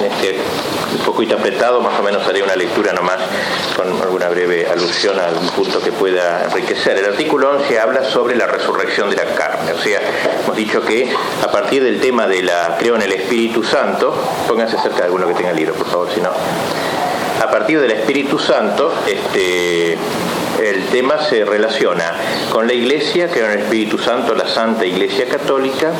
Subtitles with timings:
[0.00, 0.38] este
[0.92, 3.18] un poco interpretado, más o menos haré una lectura nomás
[3.76, 6.98] con alguna breve alusión a algún punto que pueda enriquecer.
[6.98, 10.00] El artículo 11 habla sobre la resurrección de la carne, o sea,
[10.44, 14.14] hemos dicho que a partir del tema de la creo en el Espíritu Santo,
[14.48, 16.30] pónganse cerca de alguno que tenga el libro, por favor, si no.
[16.30, 19.96] A partir del Espíritu Santo, este,
[20.60, 22.14] el tema se relaciona
[22.50, 25.92] con la Iglesia, que era el Espíritu Santo, la Santa Iglesia Católica,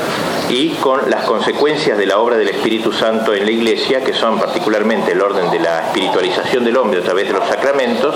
[0.49, 4.39] y con las consecuencias de la obra del Espíritu Santo en la Iglesia, que son
[4.39, 8.15] particularmente el orden de la espiritualización del hombre a través de los sacramentos,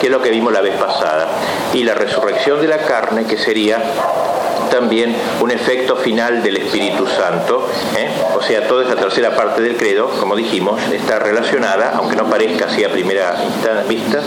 [0.00, 1.28] que es lo que vimos la vez pasada,
[1.72, 3.82] y la resurrección de la carne, que sería
[4.74, 7.68] también un efecto final del Espíritu Santo.
[7.96, 8.08] ¿eh?
[8.36, 12.66] O sea, toda esa tercera parte del credo, como dijimos, está relacionada, aunque no parezca
[12.66, 13.36] así a primera
[13.88, 14.20] vista,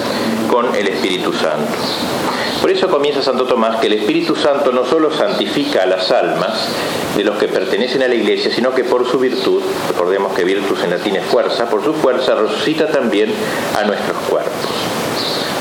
[0.49, 1.73] con el Espíritu Santo.
[2.61, 6.69] Por eso comienza Santo Tomás que el Espíritu Santo no solo santifica a las almas
[7.17, 10.81] de los que pertenecen a la iglesia, sino que por su virtud, recordemos que virtus
[10.83, 13.33] en latín es fuerza, por su fuerza resucita también
[13.77, 14.96] a nuestros cuerpos.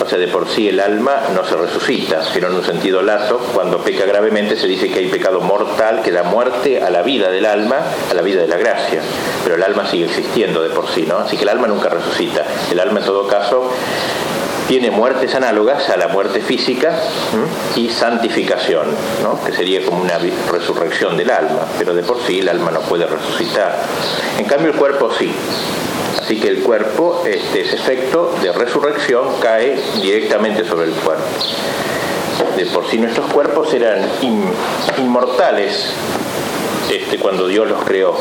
[0.03, 3.39] O sea, de por sí el alma no se resucita, sino en un sentido lato,
[3.55, 7.31] cuando peca gravemente se dice que hay pecado mortal que da muerte a la vida
[7.31, 7.77] del alma,
[8.11, 9.01] a la vida de la gracia.
[9.43, 11.19] Pero el alma sigue existiendo de por sí, ¿no?
[11.19, 12.45] Así que el alma nunca resucita.
[12.71, 13.71] El alma en todo caso
[14.69, 16.99] tiene muertes análogas a la muerte física
[17.77, 18.87] y santificación,
[19.23, 19.43] ¿no?
[19.45, 20.19] que sería como una
[20.51, 23.77] resurrección del alma, pero de por sí el alma no puede resucitar.
[24.39, 25.33] En cambio el cuerpo sí.
[26.27, 31.23] Así que el cuerpo, este, ese efecto de resurrección cae directamente sobre el cuerpo.
[32.57, 34.01] De por sí nuestros cuerpos eran
[34.99, 35.93] inmortales
[36.91, 38.15] este, cuando Dios los creó.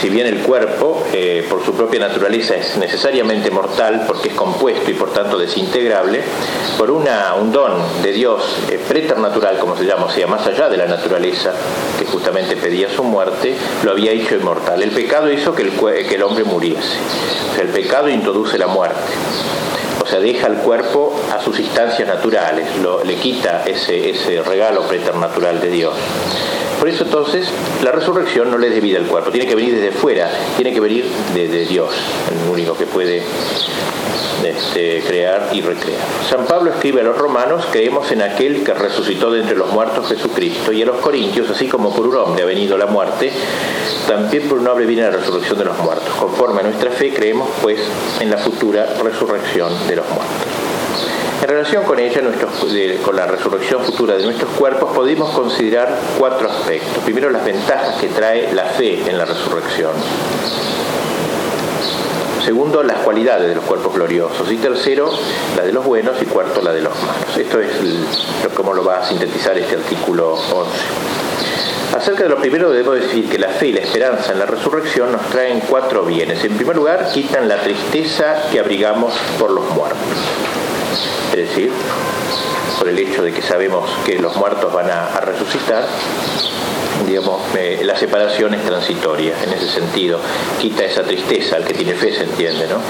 [0.00, 4.90] Si bien el cuerpo, eh, por su propia naturaleza, es necesariamente mortal porque es compuesto
[4.90, 6.22] y por tanto desintegrable,
[6.78, 7.04] por un
[7.52, 11.52] don de Dios eh, preternatural, como se llama, o sea, más allá de la naturaleza,
[11.98, 14.82] que justamente pedía su muerte, lo había hecho inmortal.
[14.82, 16.96] El pecado hizo que el, hombre muriese.
[17.50, 19.00] O sea, el pecado introduce la muerte
[20.02, 22.66] o sea, deja el cuerpo a sus instancias naturales,
[23.04, 25.94] le quita ese regalo preternatural de Dios.
[26.80, 27.46] Por eso entonces
[27.84, 30.80] la resurrección no le es vida al cuerpo, tiene que venir desde fuera, tiene que
[30.80, 31.04] venir
[31.34, 31.90] desde Dios,
[32.32, 33.22] el único que puede
[34.42, 36.00] este, crear y recrear.
[36.30, 40.08] San Pablo escribe a los romanos, creemos en aquel que resucitó de entre los muertos
[40.08, 43.30] Jesucristo, y a los corintios, así como por un hombre ha venido la muerte,
[44.08, 46.08] también por un hombre viene la resurrección de los muertos.
[46.18, 47.78] Conforme a nuestra fe, creemos pues
[48.20, 50.59] en la futura resurrección de los muertos.
[51.50, 52.20] Relación con ella,
[53.02, 57.02] con la resurrección futura de nuestros cuerpos, podemos considerar cuatro aspectos.
[57.02, 59.90] Primero, las ventajas que trae la fe en la resurrección.
[62.44, 64.48] Segundo, las cualidades de los cuerpos gloriosos.
[64.52, 65.10] Y tercero,
[65.56, 66.22] la de los buenos.
[66.22, 67.36] Y cuarto, la de los malos.
[67.36, 67.72] Esto es
[68.54, 70.70] como lo va a sintetizar este artículo 11.
[71.96, 75.10] Acerca de lo primero debemos decir que la fe y la esperanza en la resurrección
[75.10, 76.44] nos traen cuatro bienes.
[76.44, 79.98] En primer lugar, quitan la tristeza que abrigamos por los muertos
[81.32, 81.70] es decir,
[82.78, 85.84] por el hecho de que sabemos que los muertos van a, resucitar,
[87.06, 90.18] digamos, eh, la separación es transitoria en ese sentido,
[90.58, 92.80] quita esa tristeza al que tiene fe, se entiende, ¿no?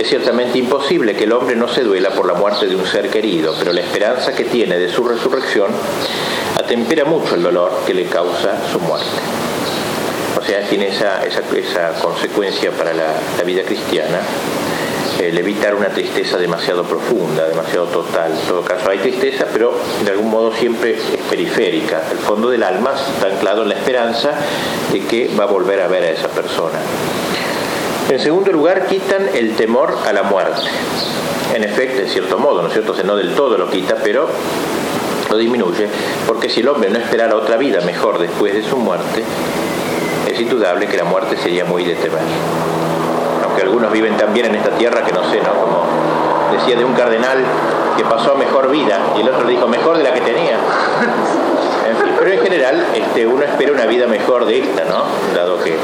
[0.00, 3.08] Es ciertamente imposible que el hombre no se duela por la muerte de un ser
[3.08, 5.70] querido, pero la esperanza que tiene de su resurrección
[6.58, 9.06] atempera mucho el dolor que le causa su muerte.
[10.38, 11.20] O sea, tiene esa,
[12.02, 14.20] consecuencia para la vida cristiana
[15.20, 18.32] el evitar una tristeza demasiado profunda, demasiado total.
[18.32, 19.72] En todo caso hay tristeza, pero
[20.04, 22.02] de algún modo siempre es periférica.
[22.10, 24.32] El fondo del alma está anclado en la esperanza
[24.92, 26.78] de que va a volver a ver a esa persona.
[28.10, 30.68] En segundo lugar, quitan el temor a la muerte.
[31.54, 32.94] En efecto, en cierto modo, ¿no es cierto?
[33.04, 34.28] no del todo lo quita, pero
[35.30, 35.88] lo disminuye,
[36.26, 39.24] porque si el hombre no esperara otra vida mejor después de su muerte,
[40.30, 42.85] es indudable que la muerte sería muy de temer
[43.66, 45.52] algunos viven tan bien en esta tierra que no sé, ¿no?
[45.52, 45.84] Como
[46.52, 47.38] decía de un cardenal
[47.96, 50.56] que pasó mejor vida y el otro dijo mejor de la que tenía.
[52.18, 55.04] pero en general este, uno espera una vida mejor de esta, ¿no?
[55.34, 55.76] Dado que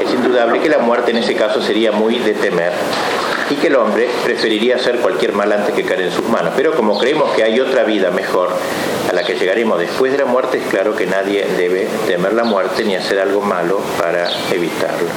[0.00, 2.72] es indudable que la muerte en ese caso sería muy de temer
[3.50, 6.54] y que el hombre preferiría hacer cualquier mal antes que caer en sus manos.
[6.56, 8.50] Pero como creemos que hay otra vida mejor
[9.10, 12.44] a la que llegaremos después de la muerte, es claro que nadie debe temer la
[12.44, 15.10] muerte ni hacer algo malo para evitarla.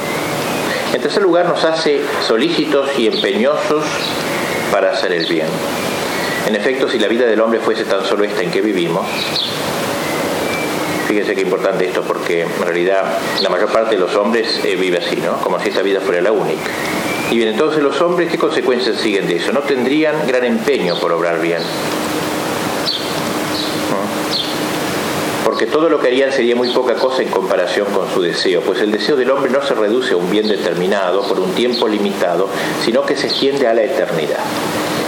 [0.92, 3.84] En tercer lugar, nos hace solícitos y empeñosos
[4.72, 5.46] para hacer el bien.
[6.46, 9.06] En efecto, si la vida del hombre fuese tan solo esta en que vivimos,
[11.06, 13.04] fíjense qué importante esto, porque en realidad
[13.42, 15.38] la mayor parte de los hombres eh, vive así, ¿no?
[15.42, 16.70] Como si esta vida fuera la única.
[17.30, 19.52] Y bien, entonces los hombres, ¿qué consecuencias siguen de eso?
[19.52, 21.60] No tendrían gran empeño por obrar bien
[25.48, 28.82] porque todo lo que harían sería muy poca cosa en comparación con su deseo, pues
[28.82, 32.50] el deseo del hombre no se reduce a un bien determinado por un tiempo limitado,
[32.84, 34.40] sino que se extiende a la eternidad.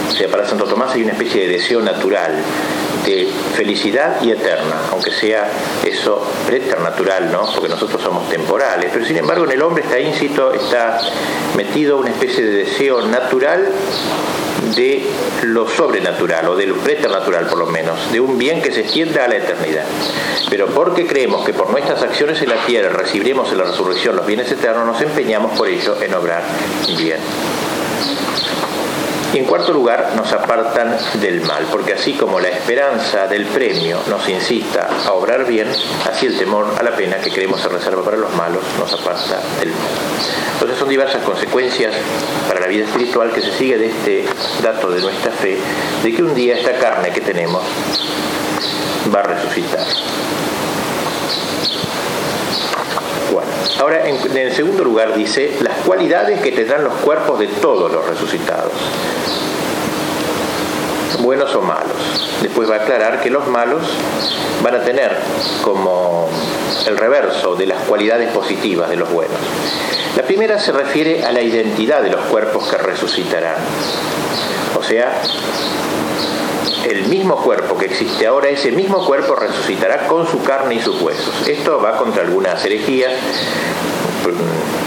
[0.09, 2.31] O sea, para Santo Tomás hay una especie de deseo natural
[3.05, 5.47] de felicidad y eterna, aunque sea
[5.85, 7.45] eso preternatural, ¿no?
[7.53, 11.01] Porque nosotros somos temporales, pero sin embargo en el hombre está íncito, está
[11.55, 13.67] metido una especie de deseo natural
[14.75, 15.03] de
[15.43, 19.25] lo sobrenatural o de lo preternatural por lo menos, de un bien que se extienda
[19.25, 19.85] a la eternidad.
[20.49, 24.25] Pero porque creemos que por nuestras acciones en la tierra recibiremos en la resurrección los
[24.25, 26.43] bienes eternos, nos empeñamos por ello en obrar
[26.97, 27.19] bien.
[29.33, 33.99] Y en cuarto lugar, nos apartan del mal, porque así como la esperanza del premio
[34.09, 35.69] nos incita a obrar bien,
[36.09, 39.39] así el temor a la pena que creemos se reserva para los malos nos aparta
[39.59, 39.89] del mal.
[40.53, 41.93] Entonces son diversas consecuencias
[42.47, 44.25] para la vida espiritual que se sigue de este
[44.61, 45.57] dato de nuestra fe,
[46.03, 47.63] de que un día esta carne que tenemos
[49.15, 49.85] va a resucitar.
[53.79, 58.71] Ahora, en, segundo lugar dice las cualidades que tendrán los cuerpos de todos los resucitados,
[61.21, 62.39] buenos o malos.
[62.41, 63.81] Después va a aclarar que los malos
[64.63, 65.17] van a tener
[65.63, 66.29] como
[66.87, 69.37] el reverso de las cualidades positivas de los buenos.
[70.15, 73.55] La primera se refiere a la identidad de los cuerpos que resucitarán.
[74.77, 75.21] O sea,
[76.89, 81.01] el mismo cuerpo que existe ahora, ese mismo cuerpo resucitará con su carne y sus
[81.01, 81.47] huesos.
[81.47, 83.13] Esto va contra algunas herejías,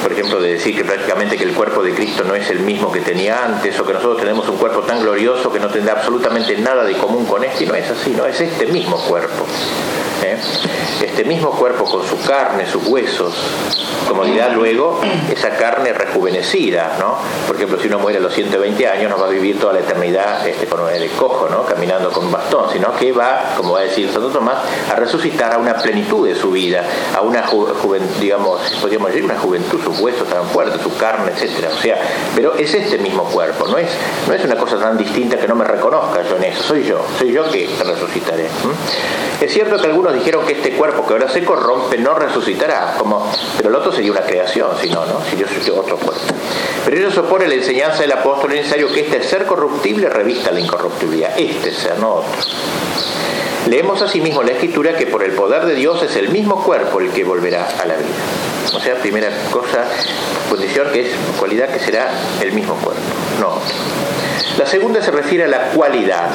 [0.03, 2.93] por ejemplo, de decir que prácticamente que el cuerpo de Cristo no es el mismo
[2.93, 6.57] que tenía antes, o que nosotros tenemos un cuerpo tan glorioso que no tendrá absolutamente
[6.59, 9.47] nada de común con este, y no es así, no, es este mismo cuerpo.
[10.33, 13.35] Este mismo cuerpo con su carne, sus huesos,
[14.09, 15.01] como dirá luego,
[15.31, 17.17] esa carne rejuvenecida, ¿no?
[17.47, 19.81] Por ejemplo, si uno muere a los 120 años, no va a vivir toda la
[19.81, 21.65] eternidad este, con el cojo, ¿no?
[21.65, 24.59] Caminando con un bastón, sino que va, como va a decir Santo Tomás,
[24.91, 26.85] a resucitar a una plenitud de su vida,
[27.15, 31.71] a una juventud, digamos, podríamos decir una juventud, sus huesos tan fuertes, su carne, etcétera.
[31.75, 31.99] O sea,
[32.35, 33.89] pero es este mismo cuerpo, no es,
[34.27, 37.05] no es una cosa tan distinta que no me reconozca yo en eso, soy yo,
[37.19, 38.49] soy yo que resucitaré.
[39.41, 43.31] Es cierto que algunos dijeron que este cuerpo que ahora se corrompe no resucitará, como,
[43.57, 45.21] pero el otro sería una creación, si no, ¿no?
[45.31, 46.23] Si yo soy otro cuerpo.
[46.85, 51.39] Pero eso supone la enseñanza del apóstol necesario que este ser corruptible revista la incorruptibilidad,
[51.39, 52.31] este ser, no otro.
[53.69, 57.11] Leemos asimismo la escritura que por el poder de Dios es el mismo cuerpo el
[57.11, 58.54] que volverá a la vida.
[58.73, 59.85] O sea, primera cosa,
[60.49, 63.03] condición que es cualidad que será el mismo cuerpo,
[63.41, 63.61] no.
[64.59, 66.31] La segunda se refiere a la cualidad,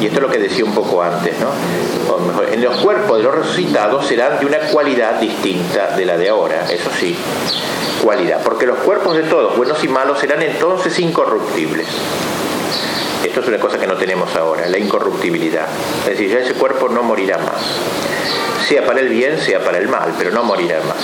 [0.00, 1.50] y esto es lo que decía un poco antes, ¿no?
[2.12, 6.16] O mejor, en los cuerpos de los resucitados serán de una cualidad distinta de la
[6.16, 7.16] de ahora, eso sí,
[8.02, 11.86] cualidad, porque los cuerpos de todos, buenos y malos, serán entonces incorruptibles.
[13.24, 15.66] Esto es una cosa que no tenemos ahora, la incorruptibilidad.
[16.02, 17.62] Es decir, ya ese cuerpo no morirá más.
[18.66, 20.96] Sea para el bien, sea para el mal, pero no morirá más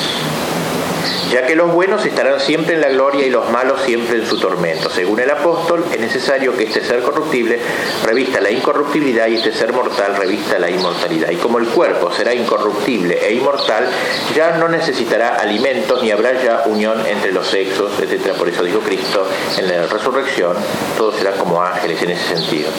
[1.31, 4.39] ya que los buenos estarán siempre en la gloria y los malos siempre en su
[4.39, 4.91] tormento.
[4.91, 7.59] Según el apóstol, es necesario que este ser corruptible
[8.05, 11.31] revista la incorruptibilidad y este ser mortal revista la inmortalidad.
[11.31, 13.89] Y como el cuerpo será incorruptible e inmortal,
[14.35, 18.33] ya no necesitará alimentos ni habrá ya unión entre los sexos, etc.
[18.37, 19.27] Por eso dijo Cristo
[19.59, 20.57] en la resurrección,
[20.97, 22.71] todo será como ángeles en ese sentido.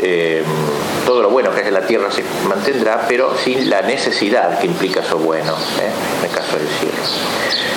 [0.00, 0.42] Eh,
[1.12, 5.00] todo lo bueno que en la tierra se mantendrá, pero sin la necesidad que implica
[5.00, 5.90] eso bueno, ¿eh?
[6.20, 6.96] en el caso del cielo.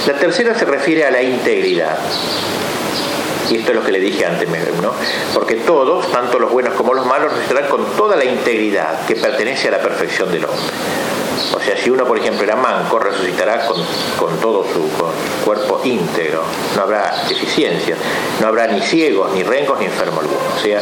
[0.07, 1.97] La tercera se refiere a la integridad.
[3.49, 4.47] Y esto es lo que le dije antes,
[4.81, 4.93] ¿no?
[5.33, 9.67] Porque todos, tanto los buenos como los malos, estarán con toda la integridad que pertenece
[9.67, 10.73] a la perfección del hombre.
[11.53, 14.89] O sea, si uno, por ejemplo, era manco, resucitará con, todo su
[15.43, 16.43] cuerpo íntegro.
[16.75, 17.97] No habrá deficiencias,
[18.41, 20.39] no habrá ni ciegos, ni rencos, ni enfermo alguno.
[20.55, 20.81] O sea,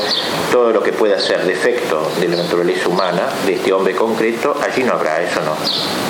[0.51, 4.83] todo lo que pueda ser defecto de la naturaleza humana, de este hombre concreto, allí
[4.83, 5.55] no habrá, eso no.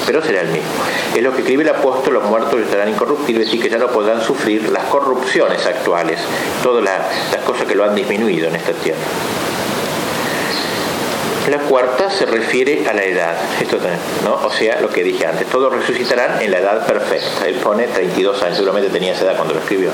[0.06, 0.72] Pero será el mismo.
[1.16, 4.22] Es lo que escribe el apóstol, los muertos estarán incorruptibles y que ya no podrán
[4.22, 6.20] sufrir las corrupciones actuales,
[6.62, 9.00] todas las cosas que lo han disminuido en esta tierra.
[11.50, 13.78] La cuarta se refiere a la edad, esto
[14.24, 14.36] ¿no?
[14.36, 17.46] o sea, lo que dije antes, todos resucitarán en la edad perfecta.
[17.46, 19.92] Él pone 32 años, seguramente tenía esa edad cuando lo escribió.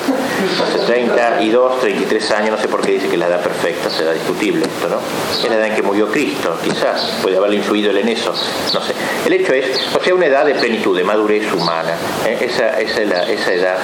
[0.52, 4.64] Entonces, 32, 33 años, no sé por qué dice que la edad perfecta, será discutible
[4.66, 5.00] esto, ¿no?
[5.32, 8.32] Es la edad en que murió Cristo, quizás, puede haberle influido él en eso,
[8.74, 8.94] no sé.
[9.26, 9.66] El hecho es,
[9.96, 11.96] o sea, una edad de plenitud, de madurez humana,
[12.28, 12.38] ¿eh?
[12.42, 13.78] esa, esa, esa edad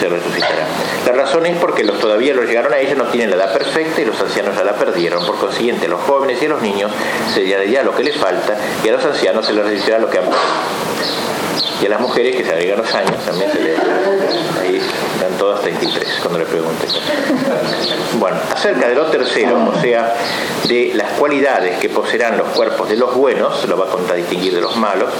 [0.00, 0.66] se resucitará.
[1.06, 4.00] La razón es porque los todavía los llegaron a ellos no tienen la edad perfecta
[4.00, 5.24] y los ancianos ya la perdieron.
[5.26, 6.90] Por consiguiente, los jóvenes y los niños
[7.32, 10.18] se ya lo que les falta y a los ancianos se les reducirá lo que
[10.18, 10.24] han
[11.82, 13.78] y a las mujeres que se agregan los años también se les
[14.60, 14.80] ahí
[15.20, 16.86] dan todas 30 23, cuando le pregunte.
[18.18, 20.14] Bueno, acerca de lo tercero, o sea,
[20.68, 24.60] de las cualidades que poseerán los cuerpos de los buenos, lo va a contradistinguir de
[24.60, 25.10] los malos,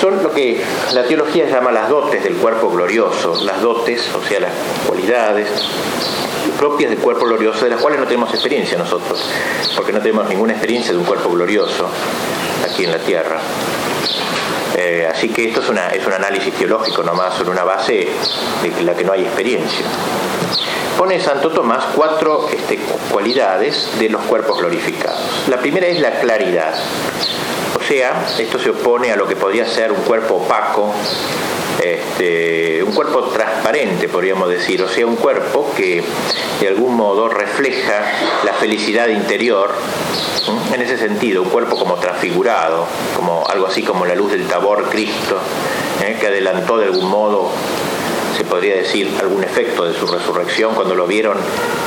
[0.00, 4.40] son lo que la teología llama las dotes del cuerpo glorioso, las dotes, o sea,
[4.40, 4.52] las
[4.86, 5.48] cualidades
[6.52, 9.28] propias del cuerpo glorioso, de las cuales no tenemos experiencia nosotros,
[9.74, 11.88] porque no tenemos ninguna experiencia de un cuerpo glorioso
[12.64, 13.40] aquí en la tierra.
[14.76, 18.08] Eh, así que esto es, una, es un análisis teológico nomás sobre una base
[18.62, 19.86] de la que no hay experiencia.
[20.98, 22.78] Pone Santo Tomás cuatro este,
[23.10, 25.20] cualidades de los cuerpos glorificados.
[25.48, 26.74] La primera es la claridad.
[27.74, 30.94] O sea, esto se opone a lo que podría ser un cuerpo opaco,
[31.82, 36.02] este, un cuerpo transparente, podríamos decir, o sea, un cuerpo que
[36.60, 38.02] de algún modo refleja
[38.44, 39.70] la felicidad interior,
[40.72, 44.88] en ese sentido, un cuerpo como transfigurado, como algo así como la luz del tabor
[44.90, 45.38] Cristo,
[46.04, 46.16] ¿eh?
[46.20, 47.50] que adelantó de algún modo
[48.36, 51.38] se podría decir algún efecto de su resurrección cuando lo vieron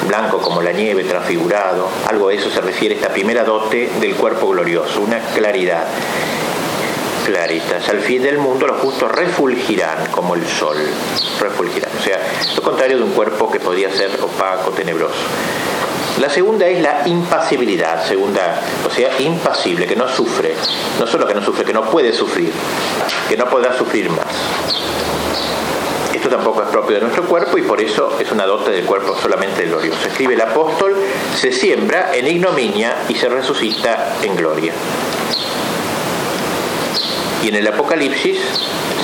[0.08, 1.88] blanco como la nieve, transfigurado.
[2.08, 5.86] Algo a eso se refiere esta primera dote del cuerpo glorioso, una claridad
[7.30, 7.88] claritas.
[7.90, 10.78] Al fin del mundo los justos refulgirán como el sol.
[11.40, 11.92] Refulgirán.
[12.00, 12.20] O sea,
[12.56, 15.14] lo contrario de un cuerpo que podía ser opaco, tenebroso.
[16.20, 20.56] La segunda es la impasibilidad, segunda, o sea, impasible, que no sufre.
[21.00, 22.52] No solo que no sufre, que no puede sufrir,
[23.30, 24.26] que no podrá sufrir más.
[26.14, 29.16] Esto tampoco es propio de nuestro cuerpo y por eso es una dote del cuerpo
[29.22, 30.08] solamente glorioso.
[30.08, 30.96] Escribe el apóstol,
[31.36, 34.74] se siembra en ignominia y se resucita en gloria.
[37.44, 38.38] Y en el Apocalipsis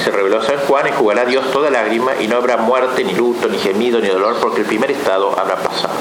[0.03, 3.47] se reveló San Juan, enjugará a Dios toda lágrima y no habrá muerte, ni luto,
[3.47, 5.93] ni gemido, ni dolor, porque el primer estado habrá pasado.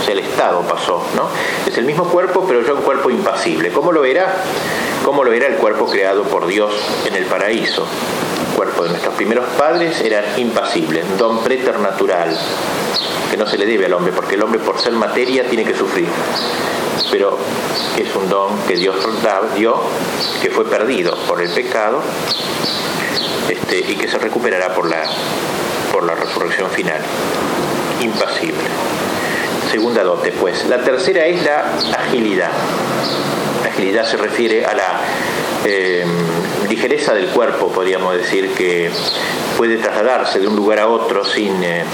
[0.00, 1.28] O sea, el estado pasó, ¿no?
[1.66, 3.70] Es el mismo cuerpo, pero ya un cuerpo impasible.
[3.70, 4.32] ¿Cómo lo verá?
[5.04, 6.72] ¿Cómo lo verá el cuerpo creado por Dios
[7.04, 7.86] en el paraíso?
[8.50, 12.38] El cuerpo de nuestros primeros padres era impasible, don preternatural,
[13.30, 15.74] que no se le debe al hombre, porque el hombre por ser materia tiene que
[15.74, 16.08] sufrir
[17.10, 17.38] pero
[17.98, 18.96] es un don que Dios
[19.54, 19.80] dio,
[20.42, 22.02] que fue perdido por el pecado
[23.48, 25.02] este, y que se recuperará por la,
[25.92, 27.00] por la resurrección final.
[28.00, 28.68] Impasible.
[29.70, 30.66] Segunda dote, pues.
[30.66, 31.64] La tercera es la
[31.98, 32.50] agilidad.
[33.66, 35.00] Agilidad se refiere a la
[35.64, 36.08] em,
[36.68, 38.90] ligereza del cuerpo, podríamos decir, que
[39.56, 41.62] puede trasladarse de un lugar a otro sin...
[41.62, 41.84] Eh,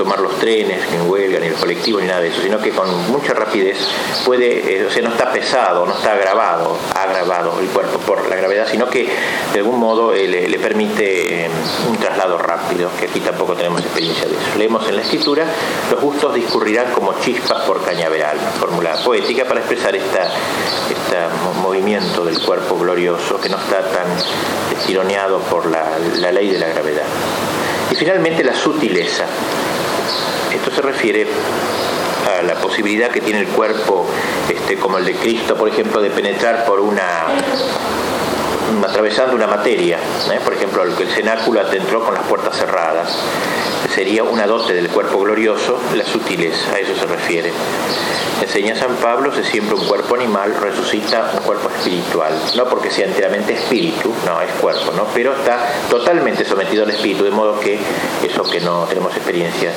[0.00, 2.88] tomar los trenes, ni huelga, ni el colectivo, ni nada de eso, sino que con
[3.12, 3.76] mucha rapidez
[4.24, 8.36] puede, eh, o sea, no está pesado, no está agravado, agravado el cuerpo por la
[8.36, 9.10] gravedad, sino que
[9.52, 11.50] de algún modo eh, le, permite eh,
[11.86, 14.56] un traslado rápido, que aquí tampoco tenemos experiencia de eso.
[14.56, 15.44] Leemos en la escritura,
[15.90, 20.18] los gustos discurrirán como chispas por cañaveral, una fórmula poética para expresar este
[21.60, 24.06] movimiento del cuerpo glorioso que no está tan
[24.78, 27.04] estironeado por la ley de la gravedad.
[27.90, 29.26] Y finalmente la sutileza.
[30.52, 31.26] Esto se refiere
[32.38, 34.06] a la posibilidad que tiene el cuerpo,
[34.48, 37.26] este, como el de Cristo, por ejemplo, de penetrar por una
[38.84, 39.98] atravesando una materia,
[40.32, 40.40] ¿eh?
[40.44, 43.16] por ejemplo, el, cenáculo adentró con las puertas cerradas,
[43.94, 47.52] sería una dote del cuerpo glorioso, la sutileza, a eso se refiere.
[48.40, 53.06] Enseña San Pablo, se siembra un cuerpo animal, resucita un cuerpo espiritual, no porque sea
[53.06, 55.06] enteramente espíritu, no, es cuerpo, ¿no?
[55.12, 57.78] pero está totalmente sometido al espíritu, de modo que
[58.22, 59.72] eso que no tenemos experiencia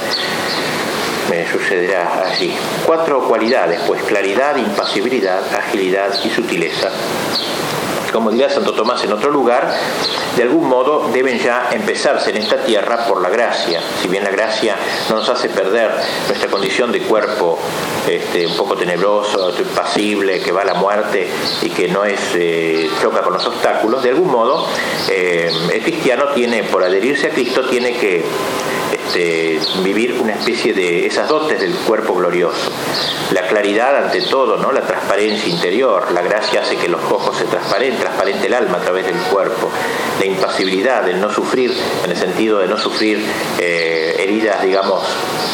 [1.30, 2.54] me sucederá así.
[2.86, 6.90] Cuatro cualidades, pues claridad, impasibilidad, agilidad y sutileza
[8.14, 9.74] como dirá Santo Tomás en otro lugar,
[10.38, 13.82] de algún modo deben ya empezarse en esta tierra por la gracia.
[14.02, 14.78] Si bien la gracia
[15.10, 15.92] no nos hace perder
[16.28, 17.60] nuestra condición de cuerpo
[18.08, 21.28] este, un poco tenebroso, impasible, que va a la muerte
[21.62, 24.68] y que no es eh, con los obstáculos, de algún modo
[25.10, 28.24] eh, el cristiano tiene, por adherirse a Cristo, tiene que
[29.06, 32.72] este, vivir una especie de esas dotes del cuerpo glorioso.
[33.32, 34.72] La claridad ante todo, ¿no?
[34.72, 38.82] la transparencia interior, la gracia hace que los ojos se transparenten, transparente el alma a
[38.82, 39.70] través del cuerpo,
[40.20, 43.24] la impasibilidad, el no sufrir, en el sentido de no sufrir
[43.60, 45.04] eh, heridas, digamos,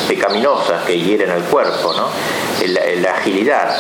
[0.08, 2.10] pecaminosas que hieren al cuerpo, ¿no?
[3.02, 3.78] la agilidad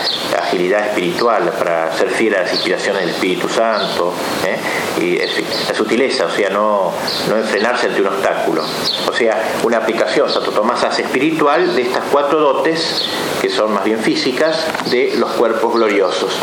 [1.00, 4.13] espiritual para ser fiel a las inspiraciones del Espíritu Santo,
[4.45, 4.57] ¿eh?
[5.01, 6.91] y la sutileza, o sea, no,
[7.29, 8.63] no enfrenarse ante un obstáculo.
[9.07, 13.05] O sea, una aplicación, Santo Tomás hace espiritual de estas cuatro dotes,
[13.41, 16.39] que son más bien físicas, de los cuerpos gloriosos.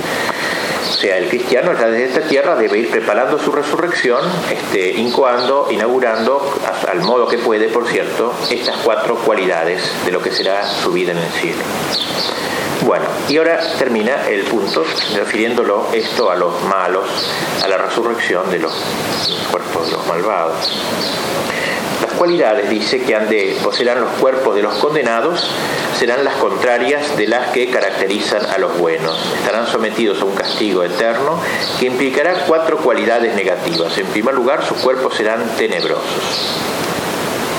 [0.89, 5.69] O sea, el cristiano ya desde esta tierra debe ir preparando su resurrección, este, incoando,
[5.71, 6.55] inaugurando,
[6.89, 11.13] al modo que puede, por cierto, estas cuatro cualidades de lo que será su vida
[11.13, 11.63] en el cielo.
[12.85, 17.09] Bueno, y ahora termina el punto refiriéndolo esto a los malos,
[17.65, 18.73] a la resurrección de los
[19.51, 20.73] cuerpos de los malvados.
[22.03, 25.51] Las cualidades, dice, que han de poseerán los cuerpos de los condenados
[25.99, 29.19] serán las contrarias de las que caracterizan a los buenos.
[29.39, 31.41] Estarán sometidos a un castigo eterno
[31.81, 33.97] que implicará cuatro cualidades negativas.
[33.97, 36.05] En primer lugar, sus cuerpos serán tenebrosos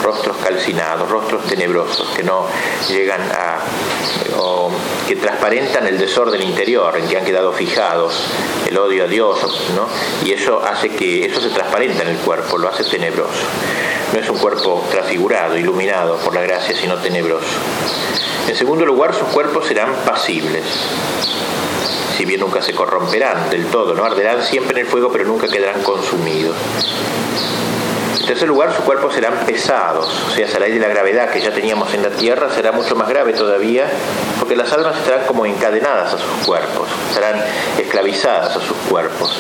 [0.08, 2.46] rostros calcinados, rostros tenebrosos, que no
[2.88, 3.58] llegan a,
[5.08, 8.26] que transparentan el desorden interior, en que han quedado fijados,
[8.68, 9.40] el odio a Dios,
[9.76, 9.88] ¿no?
[10.26, 13.46] y eso hace que eso se transparenta en el cuerpo, lo hace tenebroso.
[14.14, 17.46] No es un cuerpo transfigurado, iluminado por la gracia, sino tenebroso.
[18.48, 20.64] En segundo lugar, sus cuerpos serán pasibles
[22.18, 25.48] si bien nunca se corromperán del todo, no arderán siempre en el fuego, pero nunca
[25.48, 26.56] quedarán consumidos.
[28.28, 31.52] Tercer lugar, sus cuerpos serán pesados, o sea, a la de la gravedad que ya
[31.52, 33.86] teníamos en la tierra será mucho más grave todavía,
[34.38, 37.42] porque las almas estarán como encadenadas a sus cuerpos, estarán
[37.78, 39.34] esclavizadas a sus cuerpos.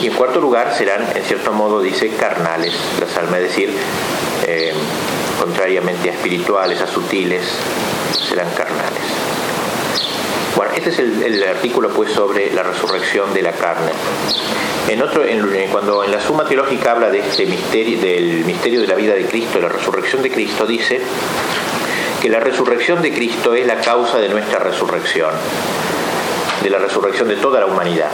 [0.00, 3.76] Y en cuarto lugar, serán, en cierto modo, dice, carnales las almas, es decir,
[4.48, 4.72] eh,
[5.38, 7.44] contrariamente a espirituales, a sutiles,
[8.28, 9.19] serán carnales.
[10.56, 13.92] Bueno, este es el, artículo pues sobre la resurrección de la carne.
[14.88, 15.22] En otro,
[15.70, 19.24] cuando en la Suma Teológica habla de este misterio, del misterio de la vida de
[19.26, 21.00] Cristo, la resurrección de Cristo, dice
[22.20, 25.30] que la resurrección de Cristo es la causa de nuestra resurrección
[26.62, 28.10] de la resurrección de toda la humanidad.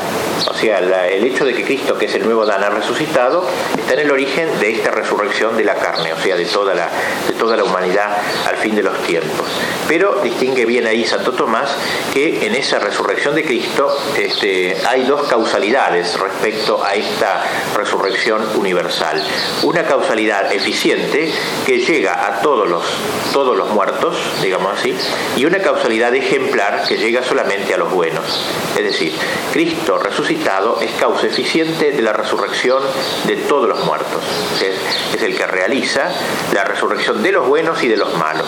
[0.49, 3.95] O sea, el hecho de que Cristo, que es el nuevo Dan, ha resucitado, está
[3.95, 6.88] en el origen de esta resurrección de la carne, o sea, de toda la,
[7.26, 9.47] de toda la humanidad al fin de los tiempos.
[9.88, 11.76] Pero distingue bien ahí Santo Tomás
[12.12, 17.45] que en esa resurrección de Cristo este, hay dos causalidades respecto a esta
[17.76, 19.23] resurrección universal.
[19.62, 21.31] Una causalidad eficiente
[21.65, 22.85] que llega a todos los,
[23.33, 24.95] todos los muertos, digamos así,
[25.37, 28.36] y una causalidad ejemplar que llega solamente a los buenos.
[28.76, 29.12] Es decir,
[29.52, 32.83] Cristo resucitado es causa eficiente de la resurrección
[33.26, 34.23] de todos los muertos.
[34.62, 36.11] Es, el que realiza
[36.52, 38.47] la resurrección de los buenos y de los malos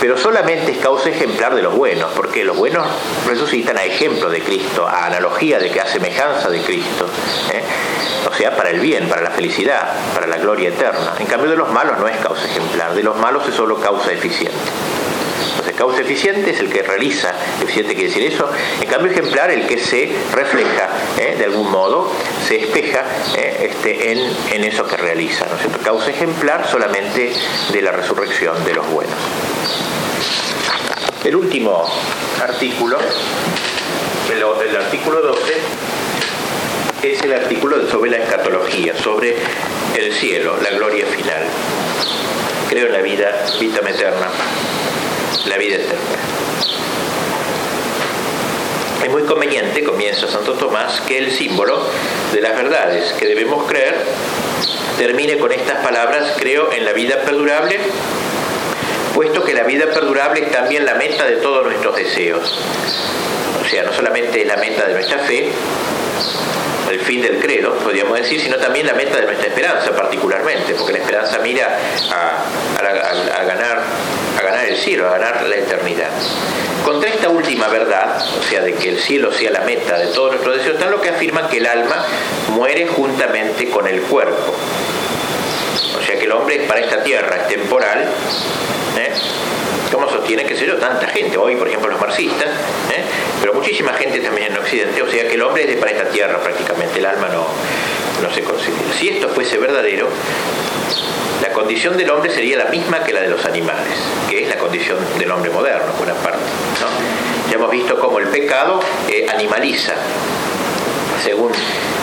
[0.00, 2.84] pero solamente es causa ejemplar de los buenos, porque los buenos
[3.24, 7.06] resucitan a ejemplo de Cristo, a analogía de que a semejanza de Cristo,
[7.52, 7.62] ¿eh?
[8.28, 11.14] o sea, para el bien, para la felicidad, para la gloria eterna.
[11.20, 14.10] En cambio de los malos no es causa ejemplar, de los malos es solo causa
[14.10, 14.81] eficiente.
[15.82, 18.48] Causa eficiente es el que realiza, eficiente quiere decir eso,
[18.80, 21.34] en cambio ejemplar el que se refleja ¿eh?
[21.36, 22.08] de algún modo,
[22.46, 23.04] se espeja
[23.36, 23.68] ¿eh?
[23.68, 25.44] este, en, eso que realiza.
[25.46, 25.80] ¿no es cierto?
[25.80, 27.32] Causa ejemplar solamente
[27.72, 29.16] de la resurrección de los buenos.
[31.24, 31.84] El último
[32.40, 32.98] artículo,
[34.30, 35.52] el, el artículo 12,
[37.02, 39.34] es el artículo sobre la escatología, sobre
[39.98, 41.42] el cielo, la gloria final.
[42.68, 44.28] Creo en la vida, vida eterna
[45.46, 45.98] la vida eterna.
[49.02, 51.84] Es muy conveniente, comienza Santo Tomás, que el símbolo
[52.32, 53.96] de las verdades que debemos creer
[54.96, 57.80] termine con estas palabras, creo en la vida perdurable,
[59.14, 62.60] puesto que la vida perdurable es también la meta de todos nuestros deseos.
[63.60, 65.50] O sea, no solamente es la meta de nuestra fe,
[66.92, 70.92] el fin del credo, podríamos decir, sino también la meta de nuestra esperanza particularmente, porque
[70.92, 71.78] la esperanza mira
[72.10, 73.82] a, ganar,
[74.38, 76.10] a ganar el cielo, a ganar la eternidad.
[76.84, 80.32] Contra esta última verdad, o sea, de que el cielo sea la meta de todos
[80.32, 82.04] nuestros deseos, están lo que afirman que el alma
[82.48, 84.54] muere juntamente con el cuerpo.
[85.98, 88.00] O sea que el hombre para esta tierra es temporal,
[88.98, 89.12] ¿eh?
[89.92, 93.04] Como sostiene, qué sé yo, tanta gente, hoy por ejemplo los marxistas, ¿eh?
[93.40, 96.08] pero muchísima gente también en Occidente, o sea que el hombre es de para esta
[96.08, 97.46] tierra prácticamente, el alma no,
[98.22, 98.92] no se considera.
[98.98, 100.08] Si esto fuese verdadero,
[101.42, 103.92] la condición del hombre sería la misma que la de los animales,
[104.30, 106.40] que es la condición del hombre moderno, por una parte.
[107.50, 109.92] Ya hemos visto cómo el pecado eh, animaliza,
[111.22, 111.52] según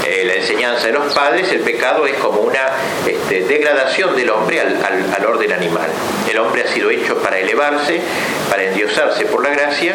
[0.10, 2.68] eh, la enseñanza de los padres, el pecado es como una
[3.06, 5.88] este, degradación del hombre al, orden animal.
[6.28, 8.02] El hombre ha sido hecho para elevarse,
[8.50, 9.94] para endiosarse por la gracia,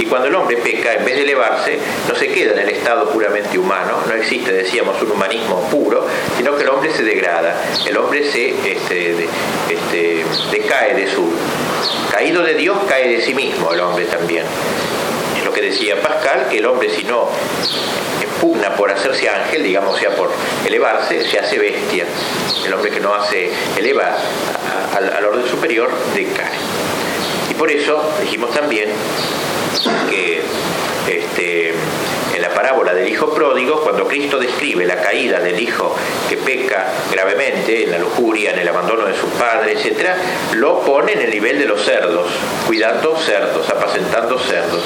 [0.00, 3.08] y cuando el hombre peca, en vez de elevarse, no se queda en el estado
[3.10, 7.54] puramente humano, no existe, decíamos, un humanismo puro, sino que el hombre se degrada,
[7.86, 9.28] el hombre se este,
[9.70, 11.32] este, decae de su...
[12.10, 14.44] Caído de Dios, cae de sí mismo el hombre también
[15.52, 17.28] que decía Pascal, que el hombre si no
[18.42, 20.28] pugna por hacerse ángel, digamos, sea por
[20.66, 22.04] elevarse, se hace bestia.
[22.66, 24.16] El hombre que no hace, eleva
[24.96, 26.50] al orden superior, decae.
[27.48, 28.90] Y por eso dijimos también
[30.10, 30.42] que
[31.08, 31.74] este,
[32.34, 35.94] en la parábola del hijo pródigo, cuando Cristo describe la caída del hijo
[36.28, 40.10] que peca gravemente en la lujuria, en el abandono de su padre, etc.,
[40.54, 42.26] lo pone en el nivel de los cerdos,
[42.66, 44.82] cuidando cerdos, apacentando cerdos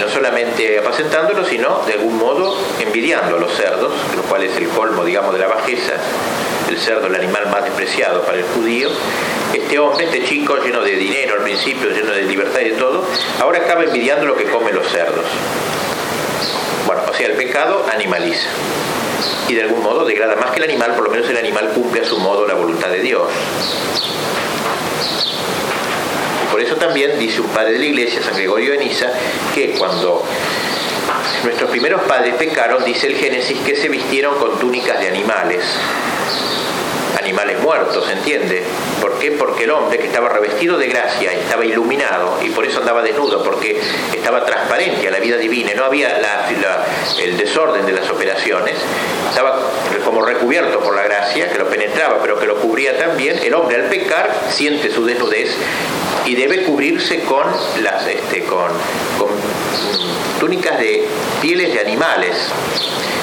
[0.00, 4.68] no solamente apacentándolos, sino de algún modo envidiando a los cerdos, lo cual es el
[4.68, 5.94] colmo, digamos, de la bajeza,
[6.68, 8.90] el cerdo el animal más despreciado para el judío,
[9.52, 13.04] este hombre, este chico lleno de dinero al principio, lleno de libertad y de todo,
[13.40, 15.24] ahora acaba envidiando lo que comen los cerdos.
[16.86, 18.48] Bueno, o sea, el pecado animaliza
[19.48, 22.02] y de algún modo degrada más que el animal, por lo menos el animal cumple
[22.02, 23.28] a su modo la voluntad de Dios.
[26.50, 29.10] Por eso también dice un padre de la iglesia, San Gregorio de Niza,
[29.54, 30.24] que cuando
[31.44, 35.64] nuestros primeros padres pecaron, dice el Génesis, que se vistieron con túnicas de animales
[37.18, 38.64] animales muertos, ¿entiende?
[39.02, 39.32] ¿Por qué?
[39.32, 43.42] Porque el hombre que estaba revestido de gracia, estaba iluminado y por eso andaba desnudo,
[43.42, 43.78] porque
[44.14, 46.18] estaba transparente a la vida divina, no había
[47.22, 48.76] el desorden de las operaciones,
[49.28, 49.60] estaba
[50.04, 53.38] como recubierto por la gracia que lo penetraba, pero que lo cubría también.
[53.42, 55.54] El hombre al pecar siente su desnudez
[56.26, 57.46] y debe cubrirse con
[57.82, 58.70] las este, con,
[59.18, 59.28] con
[60.38, 61.06] túnicas de
[61.40, 62.36] pieles de animales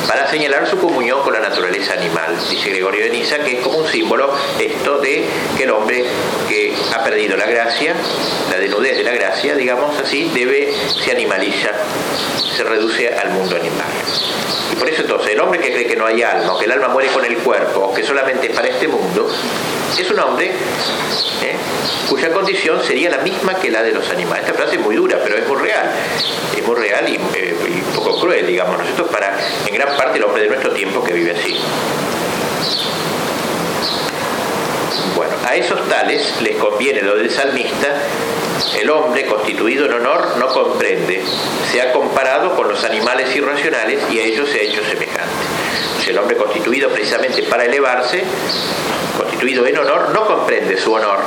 [0.08, 2.38] para señalar su comunión con la naturaleza animal.
[2.50, 5.26] Dice Gregorio de Niza que es como un símbolo esto de
[5.58, 6.06] que el hombre
[6.48, 7.96] que ha perdido la gracia,
[8.52, 11.72] la desnudez de la gracia, digamos así, debe, se animaliza,
[12.56, 13.88] se reduce al mundo animal.
[14.72, 16.89] Y por eso entonces el hombre que cree que no hay alma, que el alma
[16.89, 19.27] muere con el cuerpo, que solamente es para este mundo,
[19.97, 21.55] es un hombre ¿eh?
[22.10, 24.45] cuya condición sería la misma que la de los animales.
[24.45, 25.89] Esta frase es muy dura, pero es muy real.
[26.55, 28.81] Es muy real y, eh, y poco cruel, digamos.
[28.81, 31.60] Es para, en gran parte, el hombre de nuestro tiempo que vive así.
[35.15, 37.88] Bueno, a esos tales les conviene lo del salmista,
[38.79, 41.23] el hombre constituido en honor no comprende,
[41.71, 45.05] se ha comparado con los animales irracionales y a ellos se ha hecho semejante.
[46.08, 48.24] El hombre constituido precisamente para elevarse,
[49.18, 51.20] constituido en honor, no comprende su honor,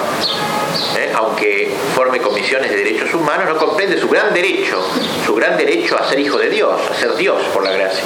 [0.96, 1.12] ¿eh?
[1.14, 4.80] aunque forme comisiones de derechos humanos, no comprende su gran derecho,
[5.24, 8.04] su gran derecho a ser hijo de Dios, a ser Dios por la gracia.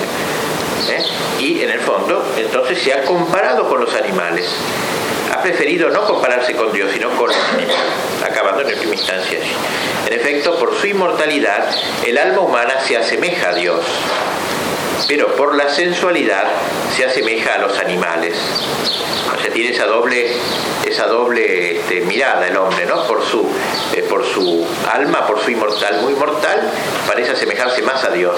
[0.91, 1.03] ¿eh?
[1.41, 4.49] Y en el fondo, entonces se ha comparado con los animales.
[5.33, 7.77] Ha preferido no compararse con Dios, sino con los animales,
[8.25, 9.53] acabando en última instancia allí.
[10.07, 11.69] En efecto, por su inmortalidad,
[12.05, 13.81] el alma humana se asemeja a Dios
[15.09, 16.45] pero por la sensualidad
[16.95, 18.35] se asemeja a los animales.
[19.35, 20.37] O sea, tiene esa doble,
[20.85, 23.07] esa doble este, mirada el hombre, ¿no?
[23.07, 23.49] Por su,
[23.95, 26.71] eh, por su alma, por su inmortal, muy mortal,
[27.07, 28.37] parece asemejarse más a Dios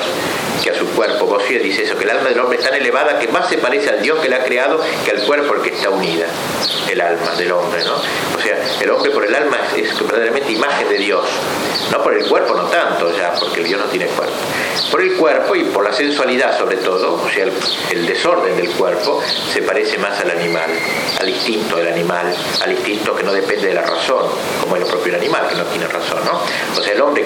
[0.63, 1.27] que a su cuerpo.
[1.27, 3.91] Bossuet dice eso, que el alma del hombre es tan elevada que más se parece
[3.91, 6.27] al Dios que la ha creado que al cuerpo al que está unida,
[6.91, 7.95] el alma del hombre, ¿no?
[7.95, 11.27] O sea, el hombre por el alma es, es verdaderamente imagen de Dios,
[11.91, 14.35] no por el cuerpo, no tanto ya, porque Dios no tiene cuerpo.
[14.91, 17.47] Por el cuerpo y por la sensualidad sobre todo, o sea,
[17.91, 19.21] el, desorden del cuerpo
[19.53, 20.71] se parece más al animal,
[21.19, 24.27] al instinto del animal, al instinto que no depende de la razón,
[24.61, 26.41] como el propio animal que no tiene razón, ¿no?
[26.79, 27.25] O sea, el hombre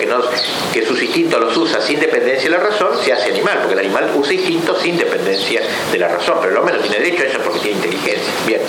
[0.73, 3.81] que sus instintos los usa sin dependencia de la razón, se hace animal, porque el
[3.81, 7.27] animal usa instintos sin dependencia de la razón, pero el hombre no tiene derecho a
[7.27, 8.33] eso porque tiene inteligencia.
[8.47, 8.61] Bien.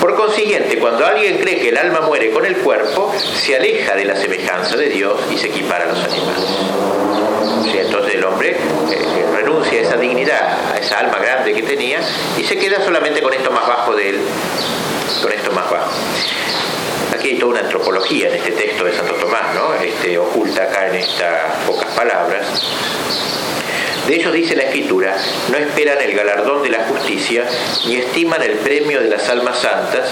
[0.00, 4.04] Por consiguiente, cuando alguien cree que el alma muere con el cuerpo, se aleja de
[4.04, 7.07] la semejanza de Dios y se equipara a los animales.
[8.46, 12.00] Eh, renuncia a esa dignidad, a esa alma grande que tenía
[12.36, 14.20] y se queda solamente con esto más bajo de él,
[15.22, 15.90] con esto más bajo.
[17.14, 19.74] Aquí hay toda una antropología en este texto de Santo Tomás, ¿no?
[19.74, 22.46] Este, oculta acá en estas pocas palabras.
[24.06, 25.16] De ellos dice la Escritura,
[25.50, 27.44] no esperan el galardón de la justicia,
[27.86, 30.08] ni estiman el premio de las almas santas,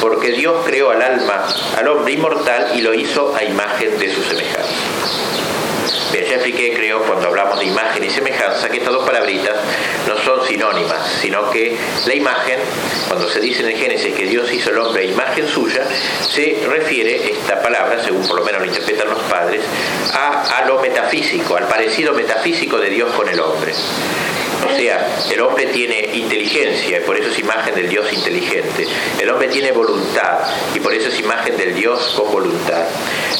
[0.00, 4.22] porque Dios creó al alma, al hombre inmortal, y lo hizo a imagen de su
[4.22, 4.69] semejanza.
[6.12, 9.56] Ya expliqué, creo, cuando hablamos de imagen y semejanza, que estas dos palabritas
[10.08, 12.58] no son sinónimas, sino que la imagen,
[13.08, 15.86] cuando se dice en el Génesis que Dios hizo el hombre a imagen suya,
[16.20, 19.62] se refiere esta palabra, según por lo menos lo interpretan los padres,
[20.12, 23.72] a, a lo metafísico, al parecido metafísico de Dios con el hombre.
[24.62, 28.86] O sea, el hombre tiene inteligencia y por eso es imagen del Dios inteligente.
[29.18, 30.38] El hombre tiene voluntad
[30.74, 32.84] y por eso es imagen del Dios con voluntad.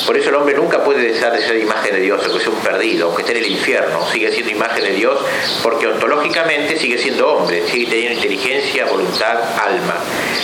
[0.06, 2.59] Por eso el hombre nunca puede dejar de ser imagen de Dios, aunque sea un
[2.60, 5.18] perdido, aunque esté en el infierno, sigue siendo imagen de Dios
[5.62, 9.96] porque ontológicamente sigue siendo hombre, sigue teniendo inteligencia, voluntad, alma.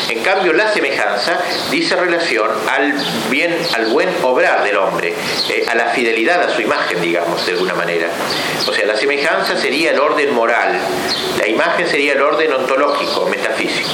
[0.08, 1.38] En cambio, la semejanza
[1.70, 2.94] dice relación al
[3.30, 5.14] bien, al buen obrar del hombre,
[5.50, 8.08] eh, a la fidelidad a su imagen, digamos, de alguna manera.
[8.66, 10.78] O sea, la semejanza sería el orden moral,
[11.38, 13.90] la imagen sería el orden ontológico, metafísico.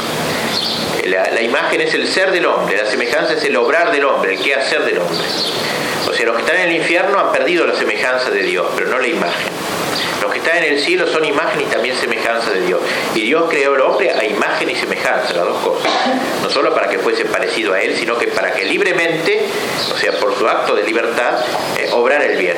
[1.06, 4.54] La, imagen es el ser del hombre, la semejanza es el obrar del hombre, el
[4.54, 5.18] hacer del hombre.
[6.24, 9.08] Los que están en el infierno han perdido la semejanza de Dios, pero no la
[9.08, 9.52] imagen.
[10.20, 12.80] Los que están en el cielo son imagen y también semejanza de Dios.
[13.14, 15.90] Y Dios creó al hombre a imagen y semejanza, las dos cosas.
[16.42, 19.46] No solo para que fuese parecido a Él, sino que para que libremente,
[19.92, 21.40] o sea, por su acto de libertad,
[21.76, 22.56] eh, obrara el bien,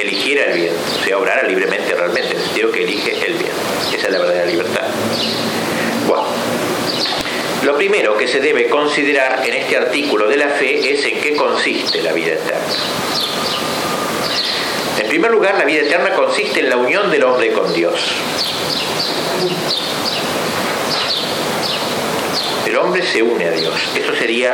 [0.00, 0.74] eligiera el bien.
[0.98, 3.52] O sea, obrara libremente realmente, en el sentido que elige el bien.
[3.94, 4.84] Esa es la verdadera libertad.
[7.64, 11.34] Lo primero que se debe considerar en este artículo de la fe es en qué
[11.34, 12.60] consiste la vida eterna.
[14.98, 18.12] En primer lugar, la vida eterna consiste en la unión del hombre con Dios.
[22.74, 23.72] El hombre se une a Dios.
[23.94, 24.52] Eso sería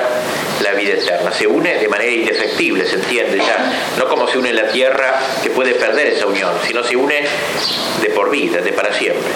[0.62, 1.32] la vida eterna.
[1.32, 3.94] Se une de manera indefectible, se entiende ya.
[3.96, 7.24] No como se une la tierra que puede perder esa unión, sino se une
[8.02, 9.32] de por vida, de para siempre.